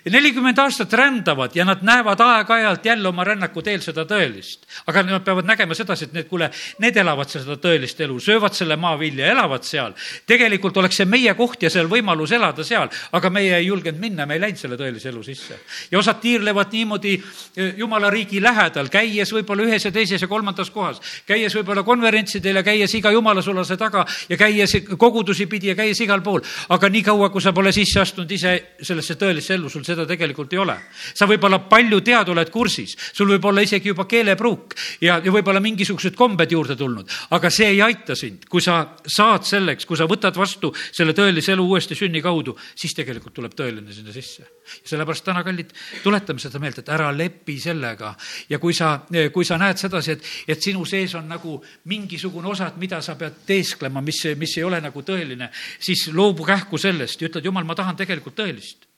[0.10, 4.66] nelikümmend aastat rändavad ja nad näevad aeg-ajalt jälle oma rännaku teel seda tõelist.
[4.88, 8.76] aga nad peavad nägema sedasi, et need, kuule, need elavad seda tõelist elu, söövad selle
[8.76, 9.94] maavilja, elavad seal.
[10.26, 14.26] tegelikult oleks see meie koht ja seal võimalus elada seal, aga meie ei julgenud minna,
[14.26, 15.60] me ei läinud selle tõelise elu sisse.
[15.92, 20.74] ja osad tiirlevad niimoodi eh, jumala riigi lähedal, käies võib-olla ühes ja teises ja kolmandas
[20.74, 20.98] kohas,
[21.30, 26.26] käies võib-olla konverentsidel ja käies iga jumalasulase taga ja käies kogudusi pidi ja käies igal
[26.26, 26.42] pool.
[26.70, 30.54] aga niikaua, kui sa pole sisse astunud, astunud ise sellesse tõelisse ellu, sul seda tegelikult
[30.56, 30.76] ei ole.
[31.14, 35.60] sa võib-olla palju tead, oled kursis, sul võib olla isegi juba keelepruuk ja, ja võib-olla
[35.60, 38.48] mingisugused kombed juurde tulnud, aga see ei aita sind.
[38.50, 42.96] kui sa saad selleks, kui sa võtad vastu selle tõelise elu uuesti sünni kaudu, siis
[42.96, 44.48] tegelikult tuleb tõeline sinna sisse.
[44.66, 45.72] Sellepärast täna, kallid,
[46.04, 48.14] tuletame seda meelde, et ära lepi sellega
[48.50, 48.94] ja kui sa,
[49.34, 51.58] kui sa näed sedasi, et, et sinu sees on nagu
[51.92, 56.48] mingisugune osa, et mida sa pead teesklema, mis, mis ei ole nagu tõeline, siis loobu
[56.48, 58.90] kähku sellest ja ütled, jumal, ma tahan tegelikult tõelist.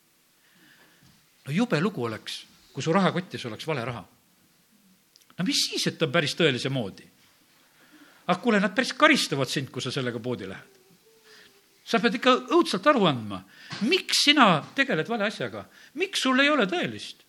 [1.48, 2.42] no jube lugu oleks,
[2.74, 4.06] kui su rahakotis oleks vale raha.
[5.38, 7.06] no mis siis, et ta on päris tõelise moodi?
[8.28, 10.77] ah kuule, nad päris karistavad sind, kui sa sellega poodi lähed.
[11.88, 13.40] Sa pead ikka õudselt aru andma,
[13.88, 15.64] miks sina tegeled vale asjaga,
[16.00, 17.24] miks sul ei ole tõelist?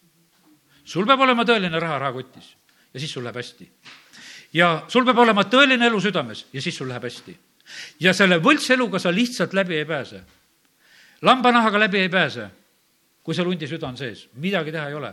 [0.88, 2.54] sul peab olema tõeline raha rahakotis
[2.94, 3.68] ja siis sul läheb hästi.
[4.52, 7.36] ja sul peab olema tõeline elu südames ja siis sul läheb hästi.
[8.00, 10.24] ja selle võltseluga sa lihtsalt läbi ei pääse
[11.22, 12.50] lambanahaga läbi ei pääse.
[13.22, 15.12] kui sul hundisüda on sees, midagi teha ei ole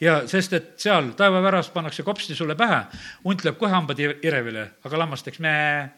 [0.00, 2.84] ja sest, et seal taevaväras pannakse kopsti sulle pähe,
[3.24, 5.90] hunt lööb kohe hambad irevile, aga lammas teeks mee.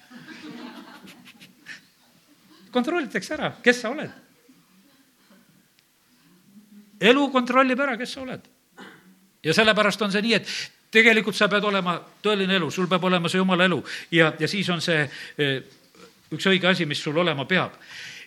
[2.72, 4.10] Kontrollitakse ära, kes sa oled.
[7.00, 8.48] elu kontrollib ära, kes sa oled.
[9.44, 10.48] ja sellepärast on see nii, et
[10.90, 14.68] tegelikult sa pead olema tõeline elu, sul peab olema see jumala elu ja, ja siis
[14.70, 15.02] on see
[15.38, 15.58] eh,
[16.32, 17.74] üks õige asi, mis sul olema peab.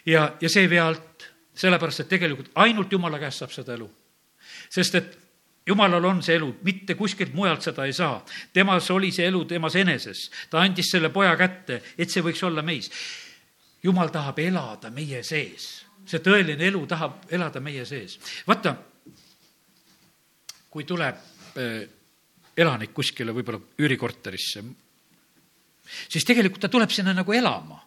[0.05, 3.89] ja, ja see ei vea alt, sellepärast et tegelikult ainult jumala käest saab seda elu.
[4.69, 5.17] sest et
[5.69, 8.19] jumalal on see elu, mitte kuskilt mujalt seda ei saa.
[8.53, 12.63] temas oli see elu temas eneses, ta andis selle poja kätte, et see võiks olla
[12.65, 12.91] meis.
[13.83, 15.69] Jumal tahab elada meie sees,
[16.05, 18.19] see tõeline elu tahab elada meie sees.
[18.47, 18.75] vaata,
[20.69, 21.21] kui tuleb
[21.57, 21.83] äh,
[22.57, 24.63] elanik kuskile võib-olla üürikorterisse,
[26.09, 27.79] siis tegelikult ta tuleb sinna nagu elama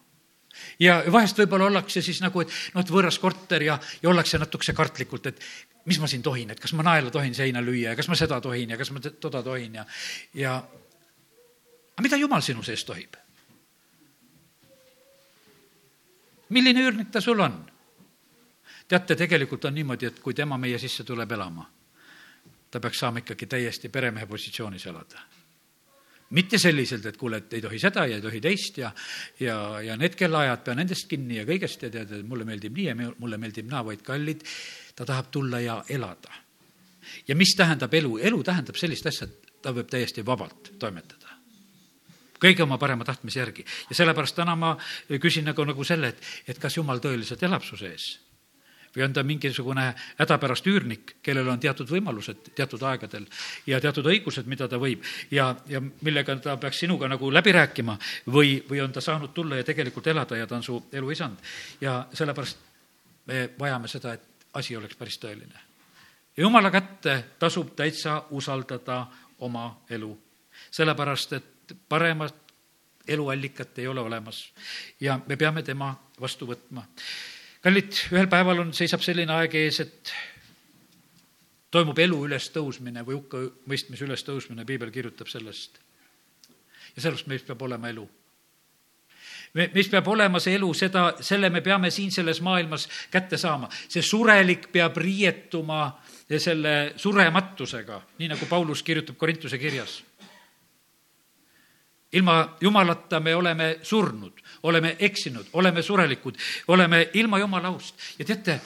[0.79, 4.75] ja vahest võib-olla ollakse siis nagu, et noh, et võõras korter ja, ja ollakse natukese
[4.77, 5.41] kartlikult, et
[5.89, 8.39] mis ma siin tohin, et kas ma naela tohin seina lüüa ja kas ma seda
[8.41, 9.85] tohin ja kas ma toda tohin ja,
[10.37, 10.55] ja
[11.93, 13.19] aga mida jumal sinu sees tohib?
[16.53, 17.61] Milline üürnik ta sul on?
[18.87, 21.63] teate, tegelikult on niimoodi, et kui tema meie sisse tuleb elama,
[22.69, 25.23] ta peaks saama ikkagi täiesti peremehe positsioonis elada
[26.33, 28.89] mitte selliselt, et kuule, et ei tohi seda ja ei tohi teist ja,
[29.39, 32.87] ja, ja need kellaajad, pea nendest kinni ja kõigest ja tead, et mulle meeldib nii
[32.87, 34.41] ja mulle meeldib naa, vaid kallid,
[34.97, 36.33] ta tahab tulla ja elada.
[37.27, 38.17] ja mis tähendab elu?
[38.17, 41.22] elu tähendab sellist asja, et ta võib täiesti vabalt toimetada
[42.43, 43.65] kõige oma parema tahtmise järgi.
[43.89, 44.75] ja sellepärast täna ma
[45.21, 48.13] küsin nagu, nagu selle, et, et kas Jumal tõeliselt elab su sees
[48.95, 49.85] või on ta mingisugune
[50.19, 53.25] hädapärast üürnik, kellel on teatud võimalused teatud aegadel
[53.67, 57.97] ja teatud õigused, mida ta võib ja, ja millega ta peaks sinuga nagu läbi rääkima
[58.27, 61.37] või, või on ta saanud tulla ja tegelikult elada ja ta on su elu isand.
[61.81, 62.57] ja sellepärast
[63.25, 65.59] me vajame seda, et asi oleks päris tõeline.
[66.37, 69.07] jumala kätte tasub täitsa usaldada
[69.39, 70.17] oma elu,
[70.71, 71.52] sellepärast et
[71.89, 72.35] paremat
[73.07, 74.45] eluallikat ei ole olemas
[74.99, 76.85] ja me peame tema vastu võtma
[77.63, 80.13] kallid, ühel päeval on, seisab selline aeg ees, et
[81.73, 85.79] toimub elu ülestõusmine või hukkamõistmise ülestõusmine, piibel kirjutab sellest.
[86.95, 88.03] ja sellest meist peab olema elu.
[89.53, 93.69] me, meis peab olema see elu, seda, selle me peame siin selles maailmas kätte saama.
[93.87, 95.85] see surelik peab riietuma
[96.37, 100.01] selle surematusega, nii nagu Paulus kirjutab Korintuse kirjas
[102.13, 107.95] ilma Jumalata me oleme surnud, oleme eksinud, oleme surelikud, oleme ilma Jumala aust.
[108.19, 108.59] ja teate,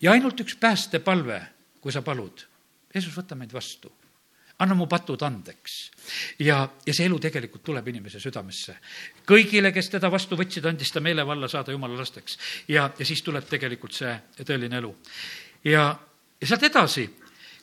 [0.00, 1.40] ja ainult üks päästepalve,
[1.80, 2.46] kui sa palud,
[2.94, 3.92] Jeesus, võta meid vastu
[4.58, 5.90] anna mu patud andeks.
[6.38, 8.76] ja, ja see elu tegelikult tuleb inimese südamesse.
[9.28, 12.38] kõigile, kes teda vastu võtsid, andis ta meelevalla saada jumala lasteks.
[12.68, 14.94] ja, ja siis tuleb tegelikult see tõeline elu.
[15.64, 15.90] ja,
[16.40, 17.08] ja sealt edasi,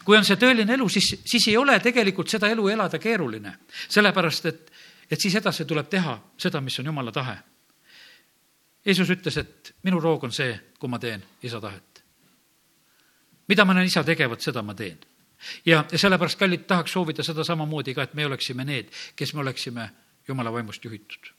[0.04, 3.58] kui on see tõeline elu, siis, siis ei ole tegelikult seda elu elada keeruline.
[3.90, 4.72] sellepärast, et
[5.12, 7.38] et siis edasi tuleb teha seda, mis on jumala tahe.
[8.86, 12.04] Jeesus ütles, et minu roog on see, kui ma teen isa tahet.
[13.48, 14.98] mida ma näen isa tegevat, seda ma teen.
[15.66, 19.90] ja, sellepärast, kallid, tahaks soovida seda samamoodi ka, et me oleksime need, kes me oleksime
[20.28, 21.34] jumala vaimust juhitud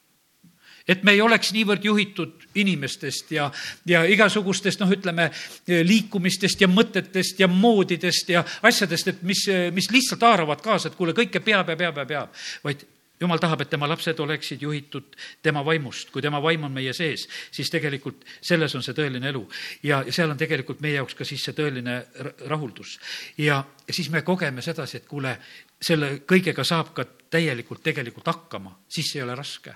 [0.87, 3.47] et me ei oleks niivõrd juhitud inimestest ja,
[3.89, 5.31] ja igasugustest, noh, ütleme,
[5.67, 11.15] liikumistest ja mõtetest ja moodidest ja asjadest, et mis, mis lihtsalt haaravad kaasa, et kuule,
[11.17, 12.85] kõike peab ja peab ja peab, vaid
[13.19, 17.27] jumal tahab, et tema lapsed oleksid juhitud tema vaimust, kui tema vaim on meie sees,
[17.51, 19.43] siis tegelikult selles on see tõeline elu.
[19.83, 22.01] ja, seal on tegelikult meie jaoks ka siis see tõeline
[22.49, 22.99] rahuldus.
[23.37, 25.37] ja, ja siis me kogeme sedasi, et kuule,
[25.81, 29.75] selle kõigega saab ka täielikult tegelikult hakkama, siis ei ole raske.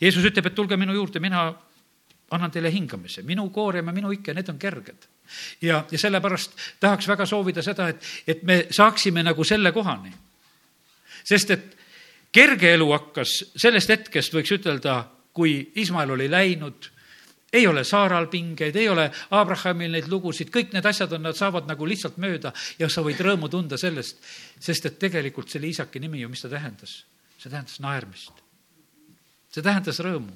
[0.00, 1.48] Jeesus ütleb, et tulge minu juurde, mina
[2.30, 5.08] annan teile hingamise, minu koorem ja minu ikke, need on kerged.
[5.62, 10.12] ja, ja sellepärast tahaks väga soovida seda, et, et me saaksime nagu selle kohani.
[11.24, 11.75] sest et
[12.36, 14.98] kerge elu hakkas sellest hetkest, võiks ütelda,
[15.36, 16.90] kui Ismael oli läinud,
[17.56, 21.68] ei ole Saaral pingeid, ei ole Abrahamil neid lugusid, kõik need asjad on, nad saavad
[21.70, 24.18] nagu lihtsalt mööda ja sa võid rõõmu tunda sellest,
[24.60, 27.04] sest et tegelikult selle isaki nimi ju, mis ta tähendas?
[27.36, 28.42] see tähendas naermist.
[29.52, 30.32] see tähendas rõõmu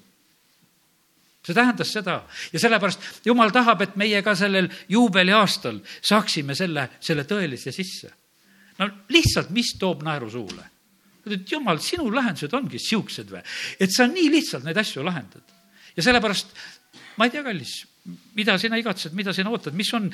[1.45, 2.19] see tähendas seda
[2.53, 8.13] ja sellepärast jumal tahab, et meie ka sellel juubeliaastal saaksime selle, selle tõelise sisse.
[8.79, 10.69] no lihtsalt, mis toob naeru suule?
[11.37, 13.43] Et jumal, sinu lahendused ongi siuksed või,
[13.81, 15.57] et sa nii lihtsalt neid asju lahendad.
[15.97, 16.55] ja sellepärast
[17.21, 17.75] ma ei tea, kallis,
[18.35, 20.09] mida sina igatsed, mida sina ootad, mis on,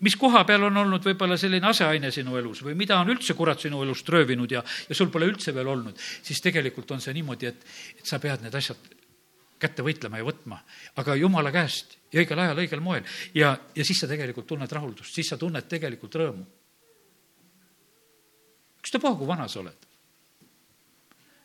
[0.00, 3.60] mis koha peal on olnud võib-olla selline aseaine sinu elus või mida on üldse kurat
[3.60, 7.52] sinu elust röövinud ja, ja sul pole üldse veel olnud, siis tegelikult on see niimoodi,
[7.52, 7.68] et,
[7.98, 8.80] et sa pead need asjad
[9.62, 10.58] kätte võitlema ja võtma,
[10.98, 13.06] aga jumala käest ja õigel ajal, õigel moel.
[13.36, 16.44] ja, ja siis sa tegelikult tunned rahuldust, siis sa tunned tegelikult rõõmu.
[18.82, 19.91] ükstapuha, kui vana sa oled.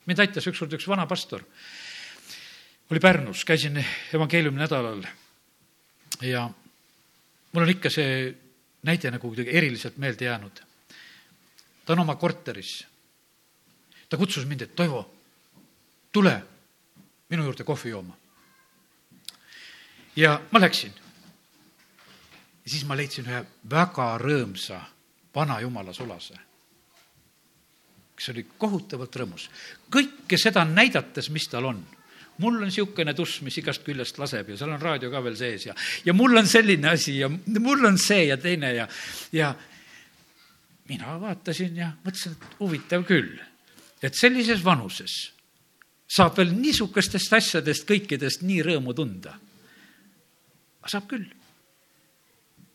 [0.07, 1.43] Mind aitas ükskord üks vana pastor,
[2.91, 3.77] oli Pärnus, käisin
[4.15, 5.03] evangeeliumi nädalal
[6.21, 6.49] ja
[7.51, 8.31] mul on ikka see
[8.87, 10.61] näide nagu kuidagi eriliselt meelde jäänud.
[11.85, 12.87] ta on oma korteris.
[14.09, 15.13] ta kutsus mind, et Toivo,
[16.11, 16.43] tule
[17.29, 18.17] minu juurde kohvi jooma.
[20.15, 20.93] ja ma läksin.
[22.65, 24.81] ja siis ma leidsin ühe väga rõõmsa
[25.35, 26.46] vana jumala sulase,
[28.17, 29.49] kes oli kohutavalt rõõmus.
[29.93, 31.85] kõike seda näidates, mis tal on
[32.37, 35.67] mul on niisugune tuss, mis igast küljest laseb ja seal on raadio ka veel sees
[35.69, 38.87] ja, ja mul on selline asi ja mul on see ja teine ja,
[39.33, 39.53] ja
[40.89, 43.33] mina vaatasin ja mõtlesin, et huvitav küll,
[44.01, 45.17] et sellises vanuses
[46.07, 49.35] saab veel niisugustest asjadest kõikidest nii rõõmu tunda.
[50.87, 51.25] saab küll.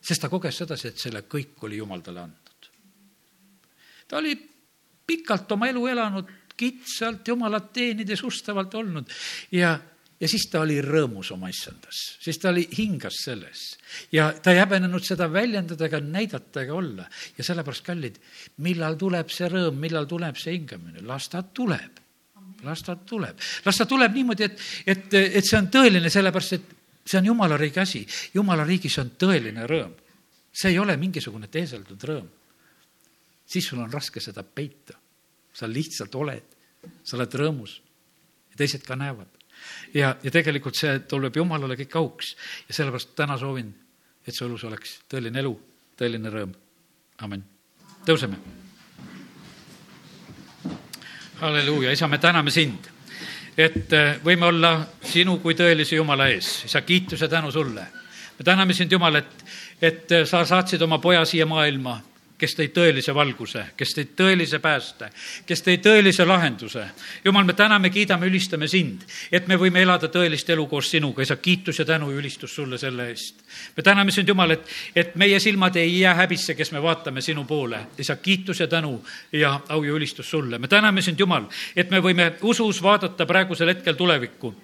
[0.01, 2.69] sest ta koges sedasi, et selle kõik oli Jumal talle andnud.
[4.07, 4.35] ta oli
[5.13, 9.09] pikalt oma elu elanud kitsalt Jumalat teenides ustavalt olnud
[9.51, 9.73] ja,
[10.19, 13.63] ja siis ta oli rõõmus oma issandas, siis ta oli, hingas selles.
[14.13, 17.07] ja ta ei häbenenud seda väljendada ega näidata ega olla.
[17.37, 18.21] ja sellepärast, kallid,
[18.65, 21.99] millal tuleb see rõõm, millal tuleb see hingamine, las ta tuleb.
[22.63, 26.71] las ta tuleb, las ta tuleb niimoodi, et, et, et see on tõeline, sellepärast et
[27.03, 28.05] see on jumala riigi asi.
[28.33, 29.93] jumala riigis on tõeline rõõm.
[30.53, 32.27] see ei ole mingisugune teeseldud rõõm.
[33.45, 35.02] siis sul on raske seda peita
[35.53, 36.55] sa lihtsalt oled,
[37.03, 37.77] sa oled rõõmus
[38.51, 39.29] ja teised ka näevad.
[39.93, 42.35] ja, ja tegelikult see tuleb Jumalale kõik auks
[42.67, 43.69] ja sellepärast täna soovin,
[44.27, 45.53] et su elus oleks tõeline elu,
[45.97, 46.53] tõeline rõõm.
[47.17, 47.43] amin.
[48.05, 48.37] tõuseme.
[51.39, 52.87] halleluuja, isa, me täname sind,
[53.57, 56.63] et äh, võime olla sinu kui tõelise Jumala ees.
[56.65, 57.87] isa, kiitus ja tänu sulle.
[58.39, 59.45] me täname sind, Jumal, et,
[59.81, 62.01] et äh, sa saatsid oma poja siia maailma
[62.43, 65.07] kes tõi tõelise valguse, kes tõi tõelise pääste,
[65.47, 66.83] kes tõi tõelise lahenduse.
[67.23, 71.37] jumal, me täname, kiidame, ülistame sind, et me võime elada tõelist elu koos sinuga, isa,
[71.39, 73.45] kiitus ja tänu ja ülistus sulle selle eest.
[73.77, 77.45] me täname sind, Jumal, et, et meie silmad ei jää häbisse, kes me vaatame sinu
[77.45, 77.79] poole.
[77.97, 80.59] isa, kiitus ja tänu ja au ja ülistus sulle.
[80.59, 84.55] me täname sind, Jumal, et me võime usus vaadata praegusel hetkel tulevikku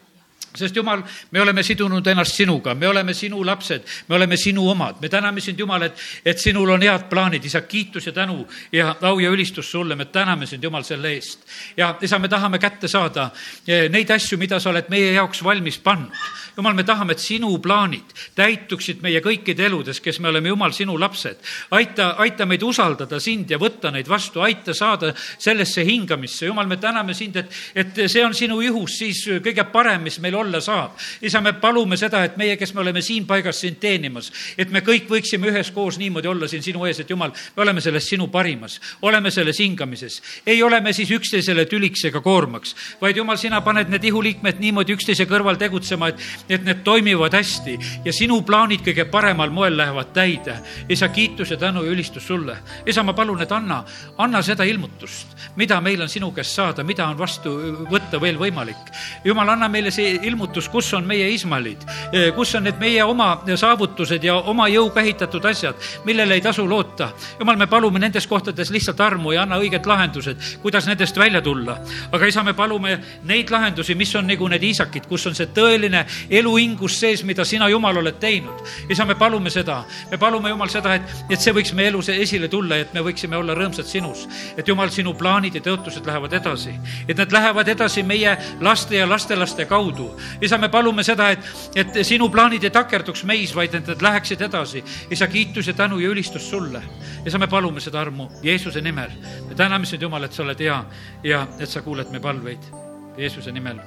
[0.56, 4.98] sest Jumal, me oleme sidunud ennast sinuga, me oleme sinu lapsed, me oleme sinu omad,
[5.02, 8.96] me täname sind, Jumal, et, et sinul on head plaanid, isa, kiitus ja tänu ja
[9.02, 11.46] au ja ülistus sulle, me täname sind, Jumal, selle eest.
[11.78, 13.30] ja isa, me tahame kätte saada
[13.68, 16.16] eh, neid asju, mida sa oled meie jaoks valmis pannud.
[16.58, 20.98] Jumal, me tahame, et sinu plaanid täituksid meie kõikide eludes, kes me oleme, Jumal, sinu
[21.00, 21.38] lapsed.
[21.72, 26.46] aita, aita meid usaldada sind ja võtta neid vastu, aita saada sellesse hingamisse.
[26.50, 30.39] Jumal, me täname sind, et, et see on sinu juhus siis kõige parem, mis meil
[30.40, 30.98] olla saab.
[31.22, 34.82] isa, me palume seda, et meie, kes me oleme siin paigas sind teenimas, et me
[34.86, 38.80] kõik võiksime üheskoos niimoodi olla siin sinu ees, et jumal, me oleme selles sinu parimas,
[39.02, 40.22] oleme selles hingamises.
[40.46, 44.96] ei ole me siis üksteisele tüliks ega koormaks, vaid jumal, sina paned need ihuliikmed niimoodi
[44.96, 50.14] üksteise kõrval tegutsema, et, et need toimivad hästi ja sinu plaanid kõige paremal moel lähevad
[50.14, 50.60] täide.
[50.90, 52.58] isa, kiitus ja tänu ja ülistus sulle.
[52.86, 53.84] isa, ma palun, et anna,
[54.18, 57.54] anna seda ilmutust, mida meil on sinu käest saada, mida on vastu
[57.90, 58.94] võtta veel võimalik.
[59.24, 63.32] jumal, anna meile see ilmutus, kus on meie Ismaelid, eh, kus on need meie oma
[63.56, 65.76] saavutused ja oma jõuga ehitatud asjad,
[66.06, 67.12] millele ei tasu loota.
[67.40, 71.78] jumal, me palume nendes kohtades lihtsalt armu ja anna õiged lahendused, kuidas nendest välja tulla.
[72.12, 76.06] aga isa, me palume neid lahendusi, mis on nagu need iisakid, kus on see tõeline
[76.30, 78.64] eluhingus sees, mida sina, Jumal, oled teinud.
[78.90, 82.48] isa, me palume seda, me palume, Jumal, seda, et, et see võiks meie elus esile
[82.48, 84.28] tulla, et me võiksime olla rõõmsad sinus.
[84.58, 86.76] et Jumal, sinu plaanid ja tõotused lähevad edasi,
[87.08, 90.10] et need lähevad edasi meie laste ja lastelaste kaudu
[90.42, 94.42] isa, me palume seda, et, et sinu plaanid ei takerduks meis, vaid et need läheksid
[94.50, 94.84] edasi.
[95.12, 96.82] isa, kiitus ja tänu ja ülistus sulle.
[97.26, 99.12] isa, me palume seda armu Jeesuse nimel.
[99.50, 100.80] me täname sind, Jumal, et sa oled hea
[101.24, 102.72] ja et sa kuuled meie palveid
[103.18, 103.80] Jeesuse nimel.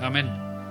[0.00, 0.49] amin